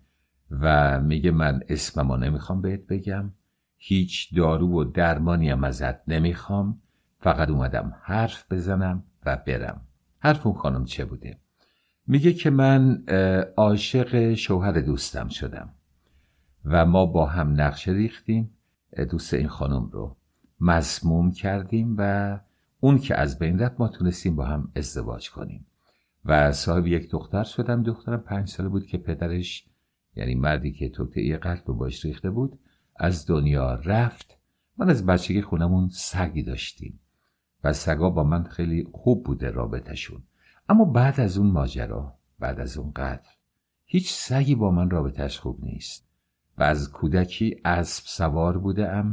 و 0.51 0.99
میگه 1.01 1.31
من 1.31 1.63
اسممو 1.69 2.17
نمی‌خوام 2.17 2.61
بهت 2.61 2.87
بگم. 2.87 3.31
هیچ 3.77 4.35
دارو 4.35 4.67
و 4.67 4.83
درمانی 4.83 5.49
هم 5.49 5.63
ازت 5.63 6.09
نمی‌خوام. 6.09 6.81
فقط 7.19 7.49
اومدم 7.49 7.95
حرف 8.01 8.51
بزنم 8.51 9.03
و 9.25 9.37
برم. 9.47 9.81
حرف 10.19 10.47
اون 10.47 10.55
خانم 10.55 10.85
چه 10.85 11.05
بوده؟ 11.05 11.37
میگه 12.07 12.33
که 12.33 12.49
من 12.49 13.03
عاشق 13.57 14.33
شوهر 14.33 14.71
دوستم 14.71 15.27
شدم 15.27 15.69
و 16.65 16.85
ما 16.85 17.05
با 17.05 17.25
هم 17.25 17.61
نقشه 17.61 17.91
ریختیم. 17.91 18.51
دوست 19.09 19.33
این 19.33 19.47
خانم 19.47 19.89
رو 19.91 20.17
مسموم 20.59 21.31
کردیم 21.31 21.95
و 21.97 22.39
اون 22.79 22.97
که 22.97 23.15
از 23.15 23.39
بین 23.39 23.59
رفت 23.59 23.79
ما 23.79 23.87
تونستیم 23.87 24.35
با 24.35 24.45
هم 24.45 24.71
ازدواج 24.75 25.31
کنیم. 25.31 25.65
و 26.25 26.51
صاحب 26.51 26.87
یک 26.87 27.11
دختر 27.11 27.43
شدم. 27.43 27.83
دخترم 27.83 28.21
پنج 28.21 28.49
ساله 28.49 28.69
بود 28.69 28.85
که 28.85 28.97
پدرش 28.97 29.65
یعنی 30.17 30.35
مردی 30.35 30.71
که 30.71 30.89
توطعه 30.89 31.37
قلب 31.37 31.63
رو 31.65 31.73
باش 31.73 32.05
ریخته 32.05 32.29
بود 32.29 32.59
از 32.95 33.27
دنیا 33.27 33.73
رفت. 33.73 34.37
من 34.77 34.89
از 34.89 35.05
بچگی 35.05 35.41
خونمون 35.41 35.89
سگی 35.89 36.43
داشتیم 36.43 36.99
و 37.63 37.73
سگا 37.73 38.09
با 38.09 38.23
من 38.23 38.43
خیلی 38.43 38.87
خوب 38.91 39.23
بوده 39.23 39.49
رابطهشون. 39.49 40.23
اما 40.69 40.85
بعد 40.85 41.19
از 41.19 41.37
اون 41.37 41.51
ماجرا 41.51 42.13
بعد 42.39 42.59
از 42.59 42.77
اون 42.77 42.91
قدر 42.91 43.29
هیچ 43.85 44.13
سگی 44.13 44.55
با 44.55 44.71
من 44.71 44.89
رابطهش 44.89 45.39
خوب 45.39 45.63
نیست 45.63 46.07
و 46.57 46.63
از 46.63 46.91
کودکی 46.91 47.61
اسب 47.65 48.03
سوار 48.07 48.57
بوده 48.57 49.03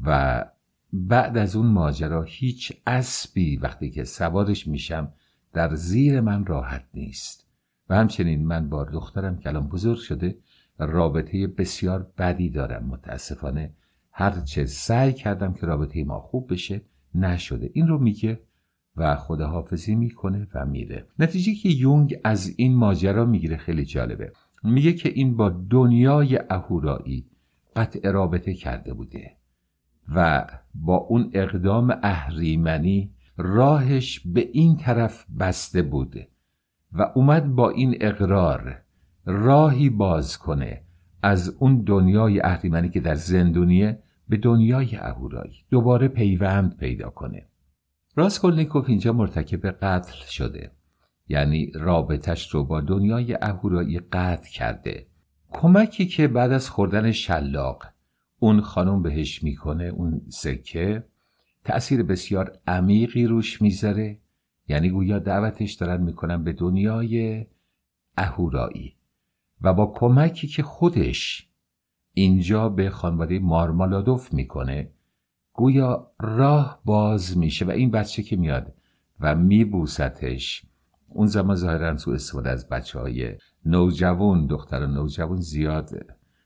و 0.00 0.44
بعد 0.92 1.38
از 1.38 1.56
اون 1.56 1.66
ماجرا 1.66 2.22
هیچ 2.22 2.72
اسبی 2.86 3.56
وقتی 3.56 3.90
که 3.90 4.04
سوارش 4.04 4.66
میشم 4.66 5.12
در 5.52 5.74
زیر 5.74 6.20
من 6.20 6.46
راحت 6.46 6.84
نیست. 6.94 7.46
و 7.90 7.94
همچنین 7.94 8.46
من 8.46 8.68
با 8.68 8.84
دخترم 8.84 9.36
که 9.36 9.48
الان 9.48 9.68
بزرگ 9.68 9.98
شده 9.98 10.38
رابطه 10.78 11.46
بسیار 11.46 12.12
بدی 12.18 12.50
دارم. 12.50 12.86
متاسفانه 12.86 13.72
هرچه 14.12 14.64
سعی 14.66 15.12
کردم 15.12 15.52
که 15.52 15.66
رابطه 15.66 16.04
ما 16.04 16.20
خوب 16.20 16.52
بشه 16.52 16.82
نشده. 17.14 17.70
این 17.72 17.88
رو 17.88 17.98
میگه 17.98 18.40
و 18.96 19.16
خداحافظی 19.16 19.94
می‌کنه 19.94 20.48
و 20.54 20.66
میره. 20.66 21.06
نتیجه 21.18 21.54
که 21.54 21.68
یونگ 21.68 22.20
از 22.24 22.54
این 22.56 22.74
ماجرا 22.74 23.24
می‌گیره 23.24 23.56
خیلی 23.56 23.84
جالبه. 23.84 24.32
میگه 24.62 24.92
که 24.92 25.08
این 25.08 25.36
با 25.36 25.48
دنیای 25.48 26.38
اهورایی 26.50 27.26
قطع 27.76 28.10
رابطه 28.10 28.54
کرده 28.54 28.94
بوده 28.94 29.36
و 30.14 30.46
با 30.74 30.96
اون 30.96 31.30
اقدام 31.32 31.98
اهریمنی 32.02 33.10
راهش 33.36 34.20
به 34.20 34.48
این 34.52 34.76
طرف 34.76 35.26
بسته 35.38 35.82
بوده. 35.82 36.28
و 36.92 37.12
اومد 37.14 37.54
با 37.54 37.70
این 37.70 37.96
اقرار 38.00 38.82
راهی 39.24 39.90
باز 39.90 40.38
کنه 40.38 40.82
از 41.22 41.56
اون 41.58 41.82
دنیای 41.82 42.40
اهریمنی 42.40 42.88
که 42.88 43.00
در 43.00 43.14
زندونیه 43.14 44.02
به 44.28 44.36
دنیای 44.36 44.96
اهورایی. 44.96 45.64
دوباره 45.70 46.08
پیوند 46.08 46.76
پیدا 46.76 47.10
کنه. 47.10 47.46
راسکولنیکوف 48.16 48.88
اینجا 48.88 49.12
مرتکب 49.12 49.70
قتل 49.70 50.26
شده. 50.26 50.70
یعنی 51.28 51.72
رابطش 51.74 52.50
رو 52.50 52.64
با 52.64 52.80
دنیای 52.80 53.34
اهورایی 53.42 53.98
قطع 53.98 54.50
کرده. 54.50 55.06
کمکی 55.52 56.06
که 56.06 56.28
بعد 56.28 56.52
از 56.52 56.70
خوردن 56.70 57.12
شلاق 57.12 57.84
اون 58.38 58.60
خانم 58.60 59.02
بهش 59.02 59.42
می‌کنه 59.42 59.84
اون 59.84 60.20
سکه 60.28 61.04
تأثیر 61.64 62.02
بسیار 62.02 62.58
عمیقی 62.66 63.26
روش 63.26 63.62
می‌ذاره. 63.62 64.18
یعنی 64.70 64.90
گویا 64.90 65.18
دعوتش 65.18 65.72
دارن 65.72 66.02
می‌کنن 66.02 66.44
به 66.44 66.52
دنیای 66.52 67.46
اهورایی. 68.16 68.96
و 69.60 69.74
با 69.74 69.86
کمکی 69.86 70.46
که 70.46 70.62
خودش 70.62 71.48
اینجا 72.14 72.68
به 72.68 72.90
خانواده 72.90 73.38
مارمالادوف 73.38 74.32
می‌کنه 74.32 74.90
گویا 75.52 76.12
راه 76.20 76.80
باز 76.84 77.38
میشه 77.38 77.64
و 77.64 77.70
این 77.70 77.90
بچه 77.90 78.22
که 78.22 78.36
میاد 78.36 78.74
و 79.20 79.34
میبوستش 79.34 80.62
اون 81.08 81.26
زمان 81.26 81.56
ظاهرا 81.56 81.96
سو 81.96 82.10
استفاده 82.10 82.50
از 82.50 82.68
بچه 82.68 82.98
های 82.98 83.36
نوجوان 83.64 84.46
دختر 84.46 84.86
نوجوان 84.86 85.40
زیاد 85.40 85.90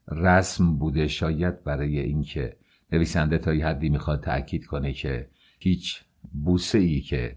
رسم 0.09 0.77
بوده. 0.79 1.09
شاید 1.09 1.65
برای 1.65 1.99
اینکه 1.99 2.57
نویسنده 2.93 3.39
تا 3.39 3.51
حدی 3.51 3.89
می‌خواد 3.89 4.21
تاکید 4.21 4.67
کنه 4.67 4.93
که 4.93 5.29
هیچ 5.59 6.05
بوسه 6.45 6.79
ای 6.79 7.01
که 7.01 7.37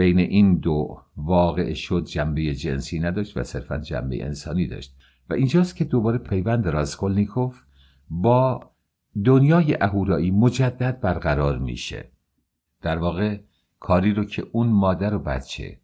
بین 0.00 0.18
این 0.18 0.56
دو 0.56 1.02
واقع 1.16 1.74
شد 1.74 2.04
جنبه 2.04 2.54
جنسی 2.54 3.00
نداشت 3.00 3.36
و 3.36 3.42
صرفا 3.42 3.78
جنبه 3.78 4.24
انسانی 4.24 4.66
داشت. 4.66 4.96
و 5.30 5.34
اینجاست 5.34 5.76
که 5.76 5.84
دوباره 5.84 6.18
پیوند 6.18 6.68
راسکولنیکوف 6.68 7.62
با 8.10 8.70
دنیای 9.24 9.76
اهورایی 9.80 10.30
مجدد 10.30 11.00
برقرار 11.00 11.58
میشه. 11.58 12.10
در 12.82 12.98
واقع 12.98 13.40
کاری 13.80 14.14
رو 14.14 14.24
که 14.24 14.46
اون 14.52 14.68
مادر 14.68 15.14
و 15.14 15.18
بچه 15.18 15.80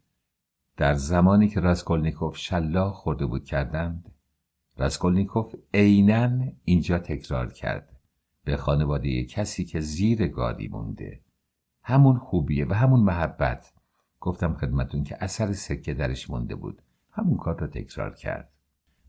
در 0.76 0.94
زمانی 0.94 1.48
که 1.48 1.60
راسکولنیکوف 1.60 2.36
شلاق 2.36 2.94
خورده 2.94 3.26
بود 3.26 3.44
کردند 3.44 4.12
راسکولنیکوف 4.76 5.54
عینا 5.74 6.30
اینجا 6.64 6.98
تکرار 6.98 7.52
کرد. 7.52 7.96
به 8.44 8.56
خانواده 8.56 9.24
کسی 9.24 9.64
که 9.64 9.80
زیر 9.80 10.28
گاری 10.28 10.68
مونده. 10.68 11.20
همون 11.82 12.18
خوبیه 12.18 12.66
و 12.66 12.72
همون 12.72 13.00
محبت. 13.00 13.75
گفتم 14.26 14.54
خدمتون 14.54 15.04
که 15.04 15.16
اثر 15.20 15.52
سکه 15.52 15.94
درش 15.94 16.30
مونده 16.30 16.54
بود. 16.54 16.82
همون 17.12 17.36
کار 17.36 17.60
رو 17.60 17.66
تکرار 17.66 18.14
کرد. 18.14 18.50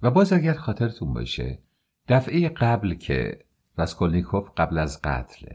و 0.01 0.11
باز 0.11 0.33
اگر 0.33 0.53
خاطرتون 0.53 1.13
باشه 1.13 1.59
دفعه 2.07 2.49
قبل 2.49 2.93
که 2.93 3.39
راسکولنیکوف 3.77 4.49
قبل 4.57 4.77
از 4.77 5.01
قتل 5.01 5.47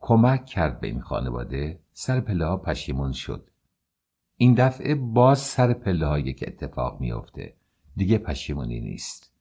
کمک 0.00 0.46
کرد 0.46 0.80
به 0.80 0.86
این 0.86 1.00
خانواده 1.00 1.80
سر 1.92 2.20
پله 2.20 2.46
ها 2.46 2.56
پشیمون 2.56 3.12
شد. 3.12 3.50
این 4.36 4.54
دفعه 4.54 4.94
باز 4.94 5.38
سر 5.38 5.72
پله 5.72 6.06
هایی 6.06 6.34
که 6.34 6.48
اتفاق 6.48 7.00
میافته 7.00 7.54
دیگه 7.96 8.18
پشیمونی 8.18 8.80
نیست. 8.80 9.32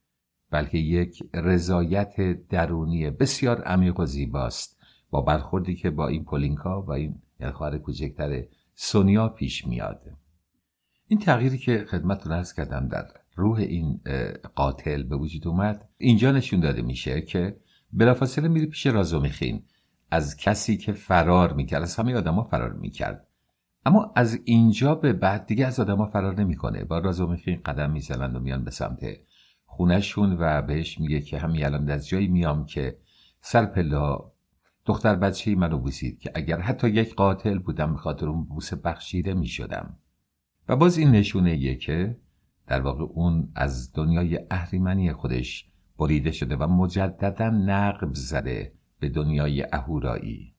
بلکه 0.51 0.77
یک 0.77 1.23
رضایت 1.33 2.47
درونی 2.47 3.09
بسیار 3.09 3.61
عمیق 3.61 3.99
و 3.99 4.05
زیباست. 4.05 4.79
با 5.09 5.21
برخوردی 5.21 5.75
که 5.75 5.89
با 5.89 6.07
این 6.07 6.23
پولینکا 6.23 6.81
و 6.81 6.91
این 6.91 7.21
خواهر 7.53 7.77
کوچکتر 7.77 8.43
سونیا 8.75 9.29
پیش 9.29 9.67
میاد. 9.67 10.01
این 11.07 11.19
تغییری 11.19 11.57
که 11.57 11.85
خدمتتون 11.89 12.31
ارز 12.31 12.53
کردم 12.53 12.87
در 12.87 13.07
روح 13.35 13.59
این 13.59 14.01
قاتل 14.55 15.03
به 15.03 15.15
وجود 15.15 15.47
اومد 15.47 15.89
اینجا 15.97 16.31
نشون 16.31 16.59
داده 16.59 16.81
میشه 16.81 17.21
که 17.21 17.57
بلافاصله 17.93 18.47
میره 18.47 18.65
پیش 18.65 18.87
رازومیخین 18.87 19.63
از 20.11 20.37
کسی 20.37 20.77
که 20.77 20.91
فرار 20.91 21.53
می‌کرد 21.53 21.81
از 21.81 21.95
همه 21.95 22.15
آدما 22.15 22.43
فرار 22.43 22.73
می‌کرد. 22.73 23.27
اما 23.85 24.13
از 24.15 24.39
اینجا 24.45 24.95
به 24.95 25.13
بعد 25.13 25.45
دیگه 25.45 25.65
از 25.65 25.79
آدما 25.79 26.05
فرار 26.05 26.39
نمی‌کنه. 26.39 26.83
با 26.83 26.99
رازومیخین 26.99 27.61
قدم 27.65 27.91
می‌زنند 27.91 28.35
و 28.35 28.39
میان 28.39 28.63
به 28.63 28.71
سمت 28.71 28.99
خونشون 29.65 30.37
و 30.39 30.61
بهش 30.61 30.99
میگه 30.99 31.21
که 31.21 31.37
همین 31.37 31.65
الان 31.65 31.89
از 31.89 32.07
جایی 32.07 32.27
میام 32.27 32.65
که 32.65 32.97
سر 33.41 33.65
پلا 33.65 34.32
دختر 34.85 35.15
بچه 35.15 35.55
منو 35.55 35.77
بوسید 35.77 36.19
که 36.19 36.31
اگر 36.35 36.59
حتی 36.59 36.89
یک 36.89 37.15
قاتل 37.15 37.59
بودم 37.59 37.93
به 37.93 37.99
خاطر 37.99 38.29
اون 38.29 38.43
بوسه 38.43 38.75
بخشیده 38.75 39.33
می‌شدم. 39.33 39.97
و 40.69 40.75
باز 40.75 40.97
این 40.97 41.11
نشونه 41.11 41.75
که 41.75 42.17
در 42.67 42.81
واقع 42.81 43.03
اون 43.03 43.51
از 43.55 43.93
دنیای 43.93 44.39
اهریمنی 44.51 45.13
خودش 45.13 45.65
بریده 45.97 46.31
شده 46.31 46.55
و 46.55 46.67
مجددا 46.67 47.49
نقب 47.49 48.13
زده 48.13 48.73
به 48.99 49.09
دنیای 49.09 49.65
اهورایی. 49.73 50.53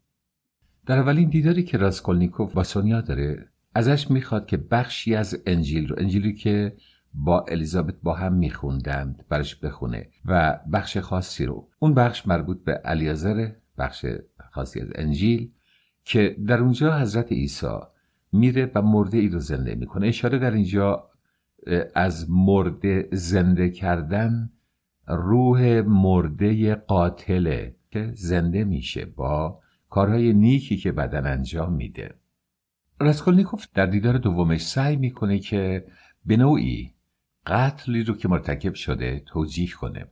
در 0.87 0.98
اولین 0.98 1.28
دیداری 1.28 1.62
که 1.62 1.78
راسکولنیکوف 1.78 2.52
با 2.52 2.62
سونیا 2.62 3.00
داره 3.00 3.48
ازش 3.74 4.10
می‌خواد 4.10 4.46
که 4.46 4.56
بخشی 4.56 5.14
از 5.14 5.42
انجیل 5.46 5.88
رو 5.88 5.96
انجیلی 5.98 6.32
که 6.34 6.76
با 7.14 7.44
الیزابت 7.48 7.94
با 8.02 8.14
هم 8.14 8.32
میخوندند 8.32 9.24
برش 9.28 9.56
بخونه 9.56 10.08
و 10.24 10.60
بخش 10.72 10.96
خاصی 10.96 11.46
رو. 11.46 11.68
اون 11.78 11.94
بخش 11.94 12.26
مربوط 12.26 12.64
به 12.64 12.80
الیازر 12.84 13.50
بخش 13.78 14.06
خاصی 14.50 14.80
از 14.80 14.88
انجیل 14.94 15.50
که 16.04 16.37
در 16.46 16.58
اونجا 16.58 16.98
حضرت 16.98 17.32
عیسی 17.32 17.78
میره 18.32 18.70
و 18.74 18.82
مرده 18.82 19.18
ای 19.18 19.28
رو 19.28 19.38
زنده 19.38 19.74
می‌کنه. 19.74 20.06
اشاره 20.06 20.38
در 20.38 20.50
اینجا 20.50 21.10
از 21.94 22.30
مرده 22.30 23.08
زنده 23.12 23.70
کردن 23.70 24.50
روح 25.06 25.82
مرده 25.87 26.74
قاتله 26.74 27.76
که 27.90 28.10
زنده 28.14 28.64
میشه 28.64 29.04
با 29.04 29.60
کارهای 29.90 30.32
نیکی 30.32 30.76
که 30.76 30.92
بدن 30.92 31.26
انجام 31.26 31.72
میده. 31.72 32.14
راسکولنیکوف 33.00 33.66
در 33.74 33.87
دیدار 33.87 34.18
دومش 34.18 34.66
سعی 34.66 34.96
می‌کنه 34.96 35.38
که 35.38 35.87
به 36.26 36.37
نوعی 36.37 36.94
قتلی 37.46 38.04
رو 38.04 38.14
که 38.14 38.28
مرتکب 38.28 38.74
شده 38.74 39.22
توجیه 39.26 39.70
کنه. 39.70 40.06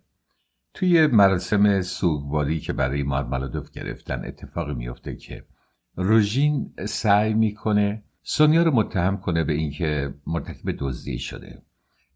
توی 0.74 1.06
مراسم 1.06 1.80
سوگواری 1.80 2.60
که 2.60 2.72
برای 2.72 3.02
مارمالادوف 3.02 3.70
گرفتن 3.70 4.24
اتفاق 4.24 4.70
میفته 4.70 5.16
که 5.16 5.44
لوژین 5.96 6.74
سعی 6.84 7.34
می‌کنه 7.34 8.02
سونیا 8.22 8.62
رو 8.62 8.70
متهم 8.70 9.16
کنه 9.16 9.44
به 9.44 9.52
اینکه 9.52 10.14
مرتکب 10.26 10.74
دزدی 10.78 11.18
شده 11.18 11.62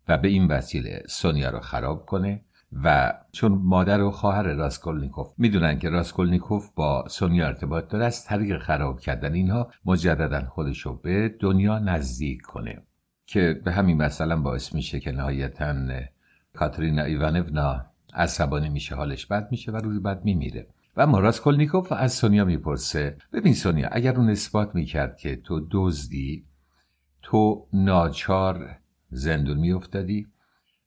و 0.08 0.18
به 0.18 0.28
این 0.28 0.46
وسیله 0.46 1.02
سونیا 1.08 1.50
رو 1.50 1.60
خراب 1.60 2.06
کنه 2.06 2.44
و 2.84 3.14
چون 3.32 3.52
مادر 3.52 4.00
و 4.00 4.10
خواهر 4.10 4.42
راسکولنیکوف 4.42 5.32
می‌دونن 5.38 5.78
که 5.78 5.90
راسکولنیکوف 5.90 6.70
با 6.74 7.08
سونیا 7.08 7.46
ارتباط 7.46 7.88
داره 7.88 8.04
از 8.04 8.24
طریق 8.24 8.58
خراب 8.58 9.00
کردن 9.00 9.34
اینها 9.34 9.70
مجددا 9.84 10.46
خودش 10.46 10.80
رو 10.80 10.94
به 10.94 11.36
دنیا 11.40 11.78
نزدیک 11.78 12.42
کنه 12.42 12.82
که 13.26 13.60
به 13.64 13.72
همین 13.72 13.96
مثلا 13.96 14.40
باعث 14.40 14.74
میشه 14.74 15.00
که 15.00 15.12
نهایتا 15.12 15.74
کاترینا 16.54 17.02
ایوانونا 17.02 17.86
عصبانی 18.16 18.68
میشه 18.68 18.94
حالش 18.94 19.26
بد 19.26 19.48
میشه 19.50 19.72
و 19.72 19.76
روی 19.76 19.98
بعد 19.98 20.24
میمیره 20.24 20.66
و 20.96 21.00
اما 21.00 21.18
راسکولنیکوف 21.18 21.92
از 21.92 22.12
سونیا 22.12 22.44
می‌پرسه 22.44 23.16
ببین 23.32 23.54
سونیا 23.54 23.88
اگر 23.92 24.16
اون 24.16 24.30
اثبات 24.30 24.74
می‌کرد 24.74 25.16
که 25.16 25.36
تو 25.36 25.66
دزدی 25.70 26.44
تو 27.22 27.66
ناچار 27.72 28.78
زندون 29.10 29.58
میافتادی 29.58 30.26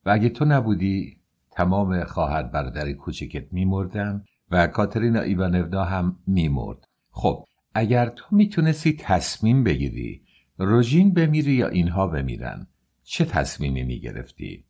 و 0.06 0.10
اگه 0.10 0.30
تو 0.30 0.46
نبودی 0.46 1.18
تمام 1.52 2.04
خواهر 2.04 2.44
برادر 2.44 2.92
کوچکت 2.92 3.54
میمردن 3.54 4.24
و 4.52 4.68
کاترینا 4.68 5.22
ایوانونا 5.22 5.84
هم 5.84 6.20
میمرد 6.28 6.88
خب 7.12 7.46
اگر 7.74 8.10
تو 8.10 8.36
می‌تونستی 8.36 8.98
تصمیم 9.00 9.64
بگیری 9.64 10.22
روژین 10.58 11.14
بمیری 11.14 11.54
یا 11.54 11.68
اینها 11.68 12.08
بمیرن 12.08 12.68
چه 13.04 13.26
تصمیمی 13.26 13.84
می‌گرفتی؟ 13.84 14.66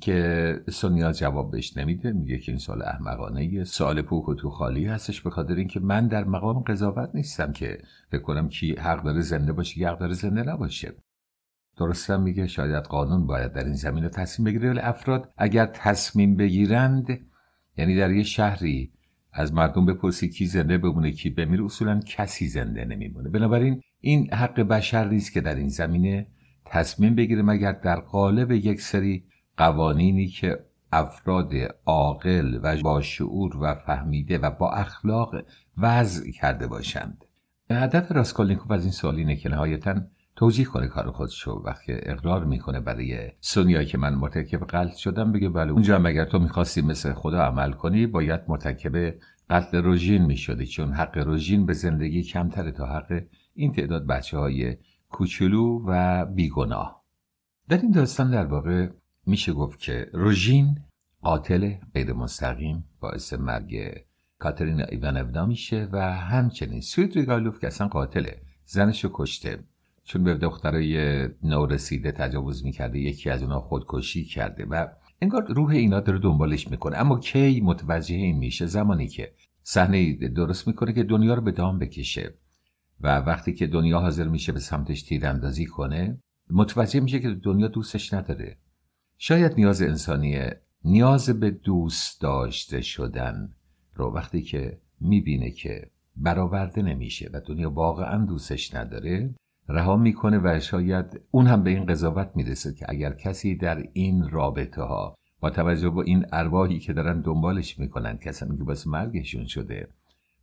که 0.00 0.54
سونیا 0.70 1.12
جواب 1.12 1.50
بهش 1.50 1.76
نمیده 1.76 2.12
میگه 2.12 2.38
که 2.38 2.52
این 2.52 2.58
سال 2.58 2.82
احمقانه 2.82 3.64
سال 3.64 4.02
پوک 4.02 4.28
و 4.28 4.34
تو 4.34 4.50
خالی 4.50 4.86
هستش 4.86 5.20
به 5.20 5.30
خاطر 5.30 5.54
اینکه 5.54 5.80
من 5.80 6.06
در 6.06 6.24
مقام 6.24 6.60
قضاوت 6.60 7.10
نیستم 7.14 7.52
که 7.52 7.78
فکر 8.10 8.48
کی 8.48 8.74
حق 8.74 9.02
داره 9.02 9.20
زنده 9.20 9.52
باشه 9.52 9.74
کی 9.74 9.84
حق 9.84 9.98
داره 9.98 10.14
زنده 10.14 10.42
نباشه. 10.42 10.92
درستم 11.78 12.22
میگه 12.22 12.46
شاید 12.46 12.84
قانون 12.84 13.26
باید 13.26 13.52
در 13.52 13.64
این 13.64 13.74
زمینه 13.74 14.08
تصمیم 14.08 14.44
بگیره 14.44 14.70
ولی 14.70 14.80
افراد 14.80 15.32
اگر 15.36 15.66
تصمیم 15.66 16.36
بگیرند 16.36 17.20
یعنی 17.76 17.96
در 17.96 18.12
یه 18.12 18.22
شهری 18.22 18.92
از 19.32 19.54
مردم 19.54 19.86
بپرسی 19.86 20.28
کی 20.28 20.46
زنده 20.46 20.78
بمونه 20.78 21.12
کی 21.12 21.30
بمیره 21.30 21.64
اصولا 21.64 22.00
کسی 22.00 22.48
زنده 22.48 22.84
نمیمونه. 22.84 23.30
بنابراین 23.30 23.80
این 24.00 24.34
حق 24.34 24.60
بشر 24.60 25.08
نیست 25.08 25.32
که 25.32 25.40
در 25.40 25.54
این 25.54 25.68
زمینه 25.68 26.26
تصمیم 26.64 27.14
بگیره 27.14 27.42
مگر 27.42 27.72
در 27.72 28.00
قالب 28.00 28.50
یک 28.50 28.80
سری 28.80 29.24
قوانینی 29.60 30.26
که 30.26 30.58
افراد 30.92 31.52
عاقل 31.86 32.60
و 32.62 32.76
با 32.82 33.00
شعور 33.00 33.56
و 33.56 33.74
فهمیده 33.74 34.38
و 34.38 34.50
با 34.50 34.70
اخلاق 34.70 35.34
وضع 35.78 36.30
کرده 36.30 36.66
باشند. 36.66 37.24
هدف 37.70 38.12
راسکولنیکوف 38.12 38.70
از 38.70 38.82
این 38.82 38.92
سوال 38.92 39.16
اینه 39.16 39.36
که 39.36 39.48
نهایتا 39.48 39.94
توضیح 40.36 40.66
کنه 40.66 40.86
کار 40.86 41.10
خودشو. 41.10 41.62
وقتی 41.64 41.92
اقرار 41.92 42.44
می‌کنه 42.44 42.80
برای 42.80 43.30
سونیا 43.40 43.84
که 43.84 43.98
من 43.98 44.14
مرتکب 44.14 44.64
قتل 44.64 44.96
شدم 44.96 45.32
بگه 45.32 45.48
بله 45.48 45.72
اونجا 45.72 45.94
هم 45.94 46.06
اگر 46.06 46.24
تو 46.24 46.38
می‌خواستی 46.38 46.82
مثل 46.82 47.12
خدا 47.12 47.42
عمل 47.42 47.72
کنی 47.72 48.06
باید 48.06 48.40
مرتکب 48.48 49.14
قتل 49.50 49.82
روژین 49.82 50.24
می‌شدی 50.24 50.66
چون 50.66 50.92
حق 50.92 51.18
روژین 51.18 51.66
به 51.66 51.72
زندگی 51.72 52.22
کمتره 52.22 52.72
تا 52.72 52.86
حق 52.86 53.22
این 53.54 53.72
تعداد 53.72 54.06
بچه 54.06 54.38
های 54.38 54.76
کوچولو 55.08 55.84
و 55.86 56.24
بیگناه. 56.24 57.04
در 57.68 57.76
این 57.76 57.90
داستان 57.90 58.30
در 58.30 58.46
واقع 58.46 58.88
میشه 59.30 59.52
گفت 59.52 59.78
که 59.78 60.10
روژین 60.12 60.78
قاتل 61.22 61.74
غیر 61.94 62.12
مستقیم 62.12 62.84
باعث 63.00 63.32
مرگ 63.32 64.02
کاترینا 64.38 64.84
ایوانونا 64.84 65.46
میشه 65.46 65.88
و 65.92 66.14
همچنین 66.14 66.80
سوید 66.80 67.14
ریگالوف 67.14 67.58
که 67.60 67.66
اصلا 67.66 67.88
قاتله 67.88 68.40
زنشو 68.64 69.10
کشته. 69.12 69.58
چون 70.04 70.24
به 70.24 70.34
دخترای 70.34 71.28
نورسیده 71.42 72.12
تجاوز 72.12 72.64
می‌کرده 72.64 72.98
یکی 72.98 73.30
از 73.30 73.42
اونها 73.42 73.60
خودکشی 73.60 74.24
کرده 74.24 74.64
و 74.64 74.86
انگار 75.22 75.52
روح 75.52 75.70
اینا 75.70 76.00
داره 76.00 76.18
دنبالش 76.18 76.68
می‌کنه. 76.68 76.96
اما 76.96 77.18
کی 77.18 77.60
متوجه 77.60 78.14
این 78.14 78.38
میشه؟ 78.38 78.66
زمانی 78.66 79.08
که 79.08 79.32
صحنه 79.62 80.12
درست 80.12 80.66
می‌کنه 80.68 80.92
که 80.92 81.02
دنیا 81.02 81.34
رو 81.34 81.42
به 81.42 81.52
دام 81.52 81.78
بکشه 81.78 82.34
و 83.00 83.18
وقتی 83.18 83.52
که 83.52 83.66
دنیا 83.66 84.00
حاضر 84.00 84.28
میشه 84.28 84.52
به 84.52 84.60
سمتش 84.60 85.02
تیراندازی 85.02 85.66
کنه 85.66 86.18
متوجه 86.50 87.00
میشه 87.00 87.20
که 87.20 87.30
دنیا 87.30 87.68
دوستش 87.68 88.14
نداره. 88.14 88.58
شاید 89.22 89.52
نیاز 89.56 89.82
انسانیه 89.82 90.60
نیاز 90.84 91.30
به 91.30 91.50
دوست 91.50 92.20
داشته 92.20 92.80
شدن 92.80 93.52
رو 93.94 94.14
وقتی 94.14 94.42
که 94.42 94.78
می‌بینه 95.00 95.50
که 95.50 95.90
برآورده 96.16 96.82
نمیشه 96.82 97.30
و 97.32 97.40
دنیا 97.40 97.70
واقعا 97.70 98.24
دوستش 98.24 98.74
نداره 98.74 99.34
رها 99.68 99.96
می‌کنه 99.96 100.40
و 100.44 100.60
شاید 100.60 101.20
اون 101.30 101.46
هم 101.46 101.62
به 101.62 101.70
این 101.70 101.86
قضاوت 101.86 102.30
می‌رسه 102.34 102.74
که 102.74 102.86
اگر 102.88 103.12
کسی 103.12 103.54
در 103.54 103.88
این 103.92 104.28
رابطه 104.28 104.82
ها 104.82 105.14
با 105.40 105.50
توجه 105.50 105.90
به 105.90 106.00
این 106.00 106.26
ارواحی 106.32 106.78
که 106.78 106.92
دارن 106.92 107.20
دنبالش 107.20 107.78
می‌کنن 107.78 108.18
کسانی 108.18 108.58
که 108.58 108.64
باز 108.64 108.88
مرگشون 108.88 109.46
شده 109.46 109.88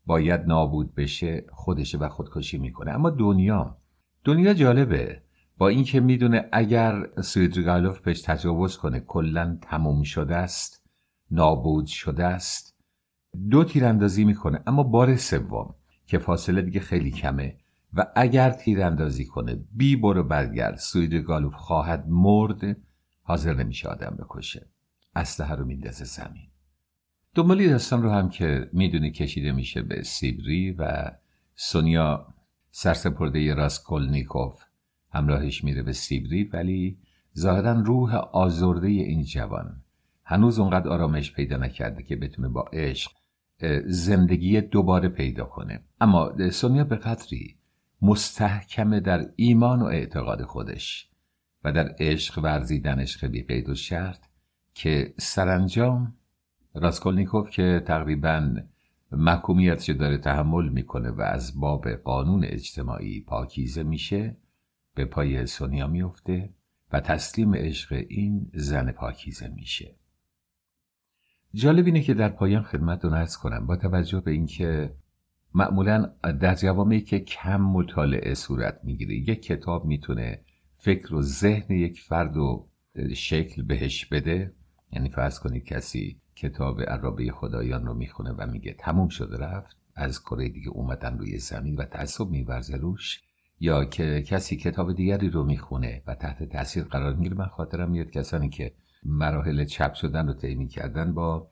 باید 0.05 0.41
نابود 0.41 0.95
بشه 0.95 1.45
خودشه 1.51 1.97
و 1.97 2.09
خودکشی 2.09 2.57
می‌کنه. 2.57 2.91
اما 2.91 3.09
دنیا 3.09 3.77
دنیا 4.23 4.53
جالبه. 4.53 5.21
با 5.57 5.67
اینکه 5.67 5.99
می‌دونه 5.99 6.49
اگر 6.51 7.21
سویدریگالوف 7.21 7.99
بهش 7.99 8.21
تجاوز 8.21 8.77
کنه 8.77 8.99
کلا 8.99 9.57
تموم 9.61 10.03
شده 10.03 10.35
است 10.35 10.83
نابود 11.31 11.85
شده 11.85 12.25
است 12.25 12.75
دو 13.49 13.63
تیراندازی 13.63 14.25
می‌کنه. 14.25 14.63
اما 14.67 14.83
بار 14.83 15.15
سوم 15.15 15.75
که 16.05 16.17
فاصله 16.17 16.61
دیگه 16.61 16.79
خیلی 16.79 17.11
کمه 17.11 17.57
و 17.93 18.07
اگر 18.15 18.49
تیراندازی 18.49 19.25
کنه 19.25 19.63
بی 19.71 19.95
برو 19.95 20.23
برگرد 20.23 20.77
سویدریگالوف 20.77 21.55
خواهد 21.55 22.05
مرد 22.07 22.77
حاضر 23.23 23.53
نمیشه 23.53 23.89
آدم 23.89 24.17
بکشه. 24.19 24.67
اسلحه 25.15 25.55
رو 25.55 25.65
میندازه 25.65 26.05
زمین. 26.05 26.47
دنبالی 27.35 27.69
داستان 27.69 28.03
رو 28.03 28.09
هم 28.09 28.29
که 28.29 28.69
می‌دونی 28.73 29.11
کشیده 29.11 29.51
میشه 29.51 29.81
به 29.81 30.03
سیبری 30.03 30.71
و 30.71 31.11
سونیا 31.55 32.33
سرسپرده 32.71 33.53
راسکولنیکوف. 33.53 34.66
همراهش 35.11 35.63
میره 35.63 35.83
به 35.83 35.93
سیبری 35.93 36.43
ولی 36.43 36.97
ظاهرا 37.37 37.71
روح 37.71 38.15
آزرده 38.15 38.87
این 38.87 39.23
جوان. 39.23 39.81
هنوز 40.23 40.59
اونقدر 40.59 40.89
آرامش 40.89 41.33
پیدا 41.33 41.57
نکرده 41.57 42.03
که 42.03 42.15
بتونه 42.15 42.49
با 42.49 42.61
عشق 42.73 43.11
زندگی 43.85 44.61
دوباره 44.61 45.09
پیدا 45.09 45.45
کنه. 45.45 45.83
اما 46.01 46.49
سونیا 46.51 46.83
به 46.83 46.95
قدری 46.95 47.55
مستحکمه 48.01 48.99
در 48.99 49.29
ایمان 49.35 49.81
و 49.81 49.85
اعتقاد 49.85 50.43
خودش 50.43 51.09
و 51.63 51.71
در 51.71 51.95
عشق 51.99 52.39
ورزیدنش 52.43 53.17
خیلی 53.17 53.43
قید 53.43 53.69
و 53.69 53.75
شرط 53.75 54.25
که 54.73 55.13
سرانجام 55.17 56.13
راسکولنیکوف 56.73 57.49
که 57.49 57.83
تقریبا 57.85 58.55
محکومیتش 59.11 59.89
داره 59.89 60.17
تحمل 60.17 60.69
می‌کنه 60.69 61.09
و 61.09 61.21
از 61.21 61.59
باب 61.59 61.89
قانون 61.89 62.43
اجتماعی 62.43 63.21
پاکیزه 63.21 63.83
میشه 63.83 64.37
به 64.97 65.05
پای 65.05 65.45
سونیا 65.45 65.87
میفته 65.87 66.49
و 66.91 66.99
تسلیم 66.99 67.55
عشق 67.55 68.03
این 68.09 68.51
زن 68.53 68.91
پاکیزه 68.91 69.47
میشه. 69.47 69.95
جالب 71.53 71.85
اینه 71.85 72.01
که 72.01 72.13
در 72.13 72.29
پایان 72.29 72.63
خدمت 72.63 73.03
رو 73.03 73.09
نرس 73.09 73.37
کنم 73.37 73.65
با 73.65 73.75
توجه 73.75 74.21
به 74.21 74.31
اینکه 74.31 74.95
معمولا 75.53 76.13
در 76.41 76.55
جوامعی 76.55 77.01
که 77.01 77.19
کم 77.19 77.61
مطالعه 77.61 78.33
صورت 78.33 78.79
می‌گیره 78.83 79.15
یک 79.15 79.41
کتاب 79.41 79.85
می‌تونه 79.85 80.41
فکر 80.77 81.15
و 81.15 81.21
ذهن 81.21 81.75
یک 81.75 82.01
فرد 82.01 82.37
و 82.37 82.69
شکل 83.15 83.63
بهش 83.63 84.05
بده. 84.05 84.53
یعنی 84.91 85.09
فرض 85.09 85.39
کنید 85.39 85.65
کسی 85.65 86.21
کتاب 86.35 86.81
عرابه 86.81 87.31
خدایان 87.31 87.85
رو 87.85 87.93
می‌خونه 87.93 88.31
و 88.31 88.47
میگه 88.51 88.73
تموم 88.73 89.07
شده 89.07 89.37
رفت 89.37 89.77
از 89.95 90.23
کره 90.23 90.49
دیگه 90.49 90.69
اومدن 90.69 91.17
روی 91.17 91.37
زمین 91.37 91.75
و 91.75 91.85
تعصب 91.85 92.29
میورزه 92.29 92.77
روش. 92.77 93.21
یا 93.59 93.85
که 93.85 94.21
کسی 94.21 94.55
کتاب 94.55 94.93
دیگری 94.93 95.29
رو 95.29 95.43
می‌خونه 95.43 96.03
و 96.07 96.15
تحت 96.15 96.43
تاثیر 96.43 96.83
قرار 96.83 97.13
می‌گیره 97.13 97.37
من 97.37 97.45
خاطرم 97.45 97.91
میاد 97.91 98.09
کسانی 98.09 98.49
که 98.49 98.73
مراحل 99.03 99.65
چپ 99.65 99.93
شدن 99.93 100.27
رو 100.27 100.33
طی 100.33 100.67
کردن 100.67 101.13
با 101.13 101.49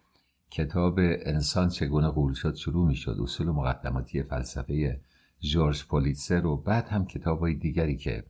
کتاب 0.51 0.99
انسان 0.99 1.69
چگونه 1.69 2.07
قول 2.07 2.33
شد 2.33 2.55
شروع 2.55 2.87
می‌شد. 2.87 3.17
اصول 3.21 3.47
مقدماتی 3.47 4.23
فلسفه 4.23 5.01
جورج 5.39 5.85
پولیتسر 5.85 6.45
و 6.45 6.57
بعد 6.57 6.87
هم 6.87 7.05
کتاب 7.05 7.39
های 7.39 7.53
دیگری 7.53 7.97
که 7.97 8.23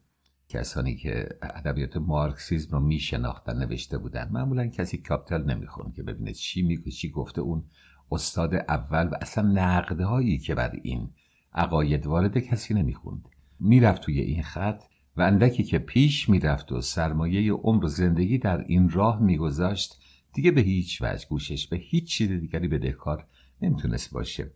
کسانی 0.49 0.95
که 0.95 1.29
ادبیات 1.41 1.97
مارکسیزم 1.97 2.77
رو 2.77 2.83
میشناختن 2.83 3.57
نوشته 3.57 3.97
بودن. 3.97 4.29
معمولا 4.31 4.67
کسی 4.67 4.97
کاپیتال 4.97 5.43
نمیخون 5.43 5.91
که 5.91 6.03
ببینه 6.03 6.33
چی 6.33 6.61
میگه 6.61 6.91
چی 6.91 7.09
گفته 7.09 7.41
اون 7.41 7.63
استاد 8.11 8.55
اول 8.55 9.07
و 9.07 9.15
اصلا 9.21 9.51
نقدهایی 9.51 10.37
که 10.37 10.55
بر 10.55 10.71
این 10.83 11.09
عقاید 11.53 12.07
وارد 12.07 12.37
کسی 12.37 12.73
نمی‌خوند. 12.73 13.29
می‌رفت 13.59 14.01
توی 14.01 14.19
این 14.19 14.43
خط 14.43 14.83
و 15.17 15.21
اندکی 15.21 15.63
که 15.63 15.79
پیش 15.79 16.29
می‌رفت 16.29 16.71
و 16.71 16.81
سرمایه 16.81 17.53
عمر 17.53 17.85
و 17.85 17.87
زندگی 17.87 18.37
در 18.37 18.65
این 18.67 18.89
راه 18.89 19.21
میگذاشت 19.21 20.01
دیگه 20.33 20.51
به 20.51 20.61
هیچ 20.61 21.01
وجه 21.01 21.25
گوشش 21.29 21.67
به 21.67 21.77
هیچ 21.77 22.07
چیز 22.07 22.31
دیگری 22.31 22.67
بدهکار 22.67 23.27
نمی‌تونست 23.61 24.13
باشه. 24.13 24.51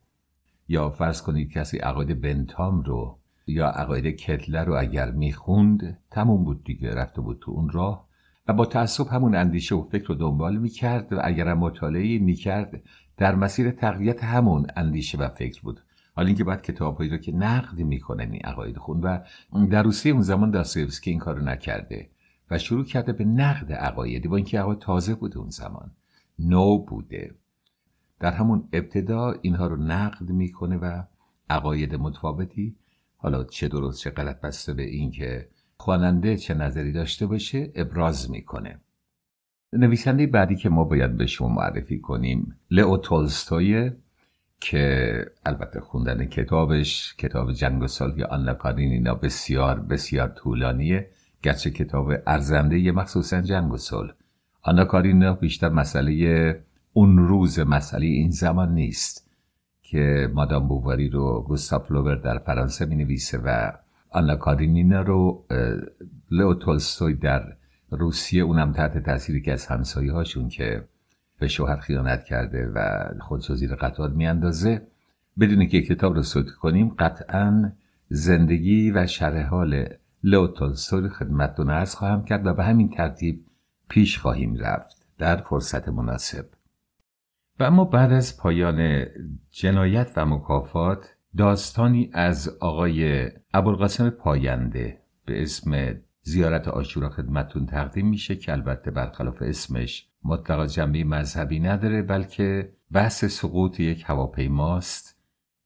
یا 0.68 0.90
فرض 0.90 1.22
کنید 1.22 1.52
کسی 1.52 1.78
عقاید 1.78 2.22
بنتام 2.22 2.82
رو 2.82 3.20
یا 3.48 3.68
عقاید 3.68 4.16
کتلر 4.16 4.66
رو 4.66 4.80
اگر 4.80 5.12
می‌خوند 5.12 5.98
تموم 6.12 6.44
بود 6.44 6.64
دیگه 6.64 6.96
رفته 6.96 7.22
بود 7.22 7.40
تو 7.42 7.52
اون 7.52 7.70
راه 7.70 8.10
و 8.48 8.54
با 8.54 8.66
تعصب 8.66 9.08
همون 9.08 9.36
اندیشه 9.36 9.76
و 9.76 9.84
فکر 9.84 10.08
رو 10.08 10.16
دنبال 10.16 10.58
می‌کرد 10.58 11.14
و 11.14 11.20
اگر 11.24 11.54
مطالعه 11.54 12.20
می‌کرد 12.20 12.82
در 13.18 13.36
مسیر 13.36 13.72
تقویت 13.72 14.24
همون 14.24 14.68
اندیشه 14.76 15.18
و 15.18 15.30
فکر 15.30 15.62
بود. 15.62 15.80
حالا 16.20 16.28
اینکه 16.28 16.44
بعد 16.44 16.62
کتابهایی 16.62 17.10
رو 17.10 17.18
که 17.18 17.32
نقد 17.32 17.80
می‌کنن 17.80 18.32
این 18.32 18.42
عقاید 18.42 18.78
خون 18.78 19.02
و 19.02 19.20
در 19.70 19.84
روسیه 19.84 20.14
اون 20.14 20.22
زمان 20.22 20.52
داستایوفسکی 20.52 21.12
این 21.12 21.20
کارو 21.20 21.44
نکرده 21.44 22.10
و 22.52 22.58
شروع 22.58 22.86
کرده 22.86 23.14
به 23.14 23.26
نقد 23.26 23.74
عقایدی 23.74 24.28
با 24.28 24.36
اینکه 24.36 24.60
عقاید 24.60 24.80
تازه 24.80 25.16
بوده 25.16 25.38
اون 25.38 25.50
زمان. 25.50 25.92
نو 26.40 26.78
بوده. 26.78 27.36
در 28.20 28.32
همون 28.32 28.70
ابتدا 28.74 29.36
اینها 29.42 29.68
رو 29.68 29.76
نقد 29.76 30.30
می‌کنه 30.30 30.78
و 30.78 31.04
عقاید 31.50 31.96
متفاوتی 31.96 32.76
حالا 33.18 33.44
چه 33.44 33.68
درست 33.68 34.00
چه 34.00 34.10
غلط 34.10 34.42
بسته 34.42 34.74
به 34.74 34.84
اینکه 34.84 35.50
خواننده 35.78 36.38
چه 36.38 36.54
نظری 36.54 36.92
داشته 36.92 37.26
باشه 37.26 37.72
ابراز 37.76 38.32
می‌کنه. 38.32 38.80
نویسنده 39.74 40.28
بعدی 40.28 40.56
که 40.56 40.70
ما 40.70 40.84
باید 40.84 41.18
به 41.18 41.26
شما 41.26 41.48
معرفی 41.48 42.00
کنیم 42.00 42.60
لئو 42.72 42.98
تولستوی 42.98 43.92
که 44.60 45.26
البته 45.46 45.80
خوندن 45.80 46.26
کتابش 46.26 47.16
کتاب 47.16 47.52
جنگ 47.52 47.84
و 47.84 47.88
سال 47.88 48.20
یا 48.20 48.28
آنا 48.28 48.54
کارینینا 48.54 49.16
بسیار 49.16 49.80
بسیار 49.80 50.28
طولانیه. 50.28 51.10
گرچه 51.44 51.70
کتاب 51.70 52.14
ارزنده 52.28 52.92
مخصوصا 52.92 53.42
جنگ 53.42 53.74
و 53.74 53.78
صلح 53.78 54.12
آنا 54.62 54.86
کارینینا 54.86 55.34
بیشتر 55.34 55.70
مسئله 55.70 56.64
اون 56.94 57.18
روز 57.18 57.60
مسئله 57.60 58.06
این 58.06 58.32
زمان 58.32 58.74
نیست 58.74 59.30
که 59.82 60.32
مادام 60.34 60.68
بوواری 60.68 61.10
رو 61.10 61.46
گوستاف 61.48 61.92
لوبر 61.92 62.16
در 62.16 62.38
فرانسه 62.38 62.86
می 62.86 62.96
نویسه 62.96 63.38
و 63.38 63.72
آنا 64.10 64.36
کارینینا 64.36 65.02
رو 65.02 65.46
لئو 66.32 66.54
تولستوی 66.54 67.14
در 67.14 67.54
روسیه 67.92 68.44
اونم 68.44 68.74
تحت 68.74 68.98
تاثیری 68.98 69.42
که 69.42 69.54
از 69.54 69.66
همسایه 69.66 70.14
هاشون 70.14 70.50
که 70.50 70.84
به 71.40 71.48
شوهر 71.48 71.78
خیانت 71.80 72.24
کرده 72.24 72.68
و 72.76 73.04
خودشو 73.20 73.56
زیر 73.56 73.76
قطار 73.76 74.10
میاندازه. 74.10 74.88
بدون 75.40 75.68
که 75.68 75.82
کتاب 75.82 76.16
رو 76.16 76.24
صوت 76.24 76.52
کنیم 76.52 76.90
قطعا 76.90 77.72
زندگی 78.10 78.92
و 78.92 79.08
شرح 79.08 79.48
حال 79.48 79.86
لو 80.24 80.48
تولستوی 80.48 81.10
خدمتتون 81.10 81.70
ارز 81.70 81.96
خواهم 81.96 82.26
کرد 82.26 82.46
و 82.46 82.54
به 82.54 82.64
همین 82.64 82.90
ترتیب 82.90 83.46
پیش 83.90 84.18
خواهیم 84.18 84.56
رفت. 84.56 85.00
در 85.18 85.36
فرصت 85.38 85.90
مناسب. 85.90 86.46
و 87.60 87.64
اما 87.64 87.86
بعد 87.86 88.12
از 88.12 88.38
پایان 88.38 89.06
جنایت 89.52 90.12
و 90.16 90.26
مکافات 90.26 91.16
داستانی 91.38 92.10
از 92.14 92.58
آقای 92.60 93.30
ابوالقاسم 93.54 94.10
پاینده 94.10 94.98
به 95.26 95.42
اسم 95.42 95.96
زیارت 96.22 96.68
آشورا 96.68 97.10
خدمتون 97.10 97.66
تقدیم 97.66 98.08
میشه 98.10 98.36
که 98.36 98.52
البته 98.52 98.92
برخلاف 98.92 99.42
اسمش 99.42 100.09
مطلقا 100.24 100.66
جنبه 100.66 101.04
مذهبی 101.04 101.60
نداره 101.60 102.02
بلکه 102.02 102.74
بحث 102.92 103.26
سقوط 103.26 103.80
یک 103.80 104.04
هواپیماست 104.08 105.20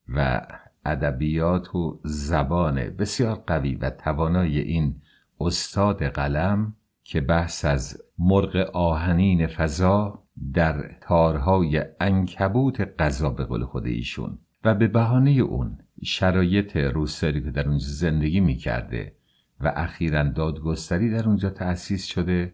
و 0.10 0.48
ادبیات 0.86 1.76
و 1.76 2.00
زبان 2.04 2.76
بسیار 2.76 3.36
قوی 3.36 3.76
و 3.76 3.90
توانای 3.90 4.60
این 4.60 4.96
استاد 5.40 6.04
قلم 6.04 6.76
که 7.04 7.22
بحث 7.22 7.66
از 7.66 8.02
مرغ 8.20 8.56
آهنین 8.74 9.48
فضا 9.48 10.24
در 10.54 10.92
تارهای 11.02 11.84
انکبوت 12.00 12.82
قضا 13.00 13.30
به 13.30 13.44
قول 13.44 13.66
خود 13.66 13.86
ایشون 13.86 14.40
و 14.64 14.76
به 14.76 14.88
بهانه 14.88 15.32
اون 15.32 15.78
شرایط 16.04 16.78
روستایی 16.78 17.42
که 17.42 17.52
در 17.52 17.68
اونجا 17.68 17.86
زندگی 17.88 18.40
می‌کرده 18.40 19.16
و 19.60 19.74
اخیرا 19.76 20.24
دادگستری 20.24 21.12
در 21.12 21.28
اونجا 21.28 21.50
تأسیس 21.50 22.06
شده 22.06 22.54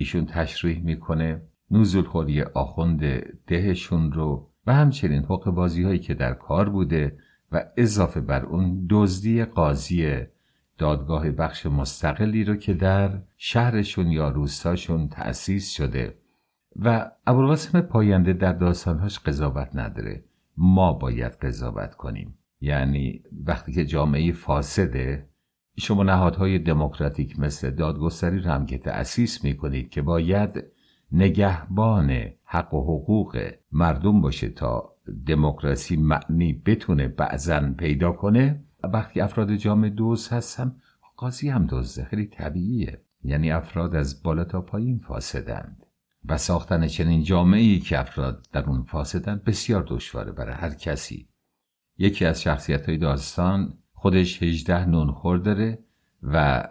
ایشون 0.00 0.26
تشریح 0.26 0.82
می‌کنه 0.82 1.42
نوزول 1.70 2.04
خوری 2.04 2.42
آخوند 2.42 3.00
دهشون 3.46 4.12
رو 4.12 4.50
و 4.66 4.74
همچنین 4.74 5.24
حق 5.24 5.50
بازی 5.50 5.82
هایی 5.82 5.98
که 5.98 6.14
در 6.14 6.34
کار 6.34 6.68
بوده 6.68 7.18
و 7.52 7.64
اضافه 7.76 8.20
بر 8.20 8.44
اون 8.44 8.86
دزدی 8.90 9.44
قاضی 9.44 10.26
دادگاه 10.78 11.30
بخش 11.30 11.66
مستقلی 11.66 12.44
رو 12.44 12.56
که 12.56 12.74
در 12.74 13.22
شهرشون 13.36 14.10
یا 14.10 14.28
روستاشون 14.28 15.08
تأسیس 15.08 15.70
شده. 15.70 16.18
و 16.76 17.10
ابوالقاسم 17.26 17.80
پاینده 17.80 18.32
در 18.32 18.52
داستانهاش 18.52 19.18
قضاوت 19.18 19.70
نداره. 19.74 20.24
ما 20.56 20.92
باید 20.92 21.32
قضاوت 21.32 21.94
کنیم. 21.94 22.38
یعنی 22.60 23.22
وقتی 23.46 23.72
که 23.72 23.84
جامعه 23.84 24.32
فاسده 24.32 25.29
شما 25.80 26.02
نهادهای 26.02 26.58
دموکراتیک 26.58 27.38
مثل 27.38 27.70
دادگستری 27.70 28.40
رو 28.40 28.50
هم 28.50 28.66
که 28.66 28.78
تأسیس 28.78 29.44
می 29.44 29.56
کنید 29.56 29.90
که 29.90 30.02
باید 30.02 30.64
نگهبان 31.12 32.24
حق 32.44 32.74
و 32.74 32.82
حقوق 32.82 33.50
مردم 33.72 34.20
باشه 34.20 34.48
تا 34.48 34.96
دموکراسی 35.26 35.96
معنی 35.96 36.52
بتونه 36.52 37.08
بعضا 37.08 37.74
پیدا 37.78 38.12
کنه. 38.12 38.64
وقتی 38.84 39.20
افراد 39.20 39.54
جامعه 39.54 39.90
دوز 39.90 40.28
هستن 40.28 40.76
قاضی 41.16 41.48
هم 41.48 41.66
دزده 41.70 42.04
خیلی 42.04 42.26
طبیعیه. 42.26 43.02
یعنی 43.24 43.50
افراد 43.50 43.94
از 43.94 44.22
بالا 44.22 44.44
تا 44.44 44.60
پایین 44.60 44.98
فاسدند. 44.98 45.86
و 46.24 46.38
ساختن 46.38 46.86
چنین 46.86 47.22
جامعه 47.22 47.60
ای 47.60 47.78
که 47.78 48.00
افراد 48.00 48.46
در 48.52 48.64
اون 48.64 48.82
فاسدند 48.82 49.44
بسیار 49.44 49.84
دشواره 49.88 50.32
برای 50.32 50.54
هر 50.54 50.70
کسی. 50.70 51.28
یکی 51.98 52.24
از 52.24 52.42
شخصیت 52.42 52.88
های 52.88 52.98
داستان 52.98 53.78
خودش 54.00 54.42
هجده 54.42 54.86
نونخور 54.86 55.38
داره 55.38 55.78
و 56.22 56.64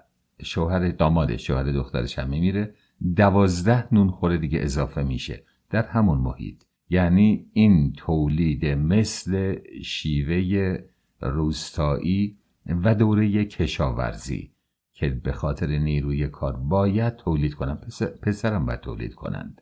شوهر 0.43 0.89
داماد 0.89 1.37
شوهر 1.37 1.63
دخترش 1.63 2.19
هم 2.19 2.29
میمیره 2.29 2.75
دوازده 3.15 3.93
نونخور 3.93 4.37
دیگه 4.37 4.59
اضافه 4.61 5.03
میشه 5.03 5.43
در 5.69 5.85
همون 5.85 6.17
محیط. 6.17 6.63
یعنی 6.89 7.45
این 7.53 7.93
تولید 7.93 8.65
مثل 8.65 9.55
شیوه 9.83 10.77
روستایی 11.21 12.37
و 12.83 12.95
دوره 12.95 13.45
کشاورزی 13.45 14.51
که 14.93 15.09
به 15.09 15.31
خاطر 15.31 15.67
نیروی 15.67 16.27
کار 16.27 16.57
باید 16.57 17.15
تولید 17.15 17.53
کنن 17.53 17.75
پسرم 18.21 18.65
باید 18.65 18.79
تولید 18.79 19.15
کنند. 19.15 19.61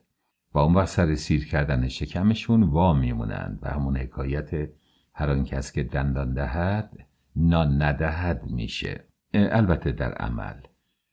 و 0.53 0.59
اون 0.59 0.74
وقت 0.74 0.88
سر 0.88 1.15
سیر 1.15 1.47
کردن 1.47 1.88
شکمشون 1.88 2.63
وا 2.63 2.93
میمونند. 2.93 3.59
و 3.61 3.70
همون 3.70 3.97
حکایت 3.97 4.70
هر 5.13 5.30
آن 5.32 5.43
کس 5.43 5.72
که 5.72 5.84
دندان 5.84 6.34
دهد 6.34 7.06
نان 7.38 7.81
ندهد 7.81 8.43
میشه. 8.43 9.03
البته 9.33 9.91
در 9.91 10.13
عمل. 10.13 10.61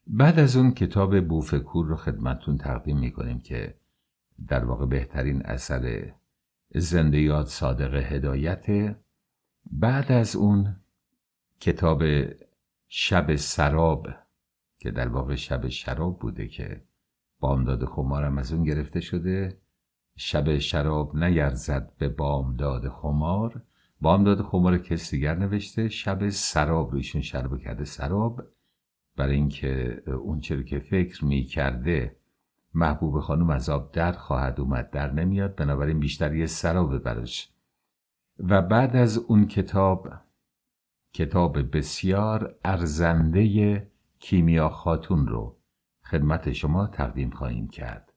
بعد 0.07 0.39
از 0.39 0.55
اون 0.55 0.71
کتاب 0.71 1.27
بوفکور 1.27 1.85
رو 1.85 1.95
خدمتون 1.95 2.57
تقدیم 2.57 2.99
می‌کنیم 2.99 3.39
که 3.39 3.75
در 4.47 4.65
واقع 4.65 4.85
بهترین 4.85 5.41
اثر 5.45 6.13
زنده 6.75 7.21
یاد 7.21 7.45
صادق 7.45 7.95
هدایت. 7.95 8.95
بعد 9.71 10.11
از 10.11 10.35
اون 10.35 10.75
کتاب 11.59 12.03
شب 12.87 13.35
سراب 13.35 14.07
که 14.79 14.91
در 14.91 15.07
واقع 15.07 15.35
شب 15.35 15.67
شراب 15.67 16.19
بوده 16.19 16.47
که 16.47 16.83
بامداد 17.39 17.85
خمارم 17.85 18.37
از 18.37 18.53
اون 18.53 18.63
گرفته 18.63 18.99
شده. 18.99 19.57
شب 20.17 20.57
شراب 20.57 21.15
نیرزد 21.15 21.91
به 21.97 22.09
بامداد 22.09 22.89
خمار. 22.89 23.61
بامداد 24.05 24.41
خمار 24.41 24.77
کس 24.77 25.11
دیگر 25.11 25.35
نوشته. 25.35 25.89
شب 25.89 26.29
سراب 26.29 26.91
رو 26.91 26.97
ایشون 26.97 27.21
شرب 27.21 27.57
کرده 27.57 27.83
سراب. 27.83 28.43
برای 29.17 29.35
اینکه 29.35 30.03
اون 30.07 30.39
چرا 30.39 30.63
که 30.63 30.79
فکر 30.79 31.25
می 31.25 31.43
کرده 31.43 32.15
محبوب 32.73 33.19
خانم 33.19 33.49
از 33.49 33.69
آب 33.69 33.91
در 33.91 34.11
خواهد 34.11 34.59
اومد 34.59 34.89
در 34.89 35.11
نمیاد. 35.11 35.55
بنابراین 35.55 35.99
بیشتر 35.99 36.35
یه 36.35 36.45
سراب 36.45 36.97
براش. 36.97 37.49
و 38.39 38.61
بعد 38.61 38.95
از 38.95 39.17
اون 39.17 39.47
کتاب 39.47 40.09
کتاب 41.13 41.77
بسیار 41.77 42.55
ارزنده 42.65 43.87
کیمیا 44.19 44.69
خاتون 44.69 45.27
رو 45.27 45.55
خدمت 46.03 46.51
شما 46.51 46.87
تقدیم 46.87 47.29
خواهیم 47.29 47.67
کرد. 47.67 48.13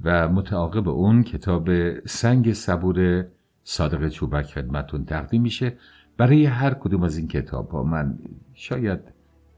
و 0.00 0.28
متعاقب 0.28 0.88
اون 0.88 1.22
کتاب 1.22 1.68
سنگ 2.06 2.52
صبور 2.52 3.26
صادق 3.64 4.08
چوبک 4.08 4.46
خدمتون 4.46 5.04
تقدیم 5.04 5.42
میشه. 5.42 5.76
برای 6.16 6.46
هر 6.46 6.74
کدوم 6.74 7.02
از 7.02 7.16
این 7.16 7.28
کتاب 7.28 7.70
ها 7.70 7.82
من 7.82 8.18
شاید 8.54 9.00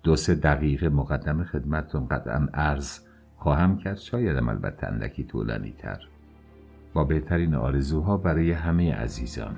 دو 0.02 0.16
سه 0.16 0.34
دقیقه 0.34 0.88
مقدم 0.88 1.44
خدمتون 1.44 2.08
قطعا 2.08 2.48
عرض 2.54 2.98
خواهم 3.36 3.78
کرد. 3.78 3.96
شاید 3.98 4.36
البته 4.36 4.86
اندکی 4.86 5.24
طولانی 5.24 5.74
تر. 5.78 6.00
با 6.94 7.04
بهترین 7.04 7.54
آرزوها 7.54 8.16
برای 8.16 8.52
همه 8.52 8.94
عزیزان. 8.94 9.56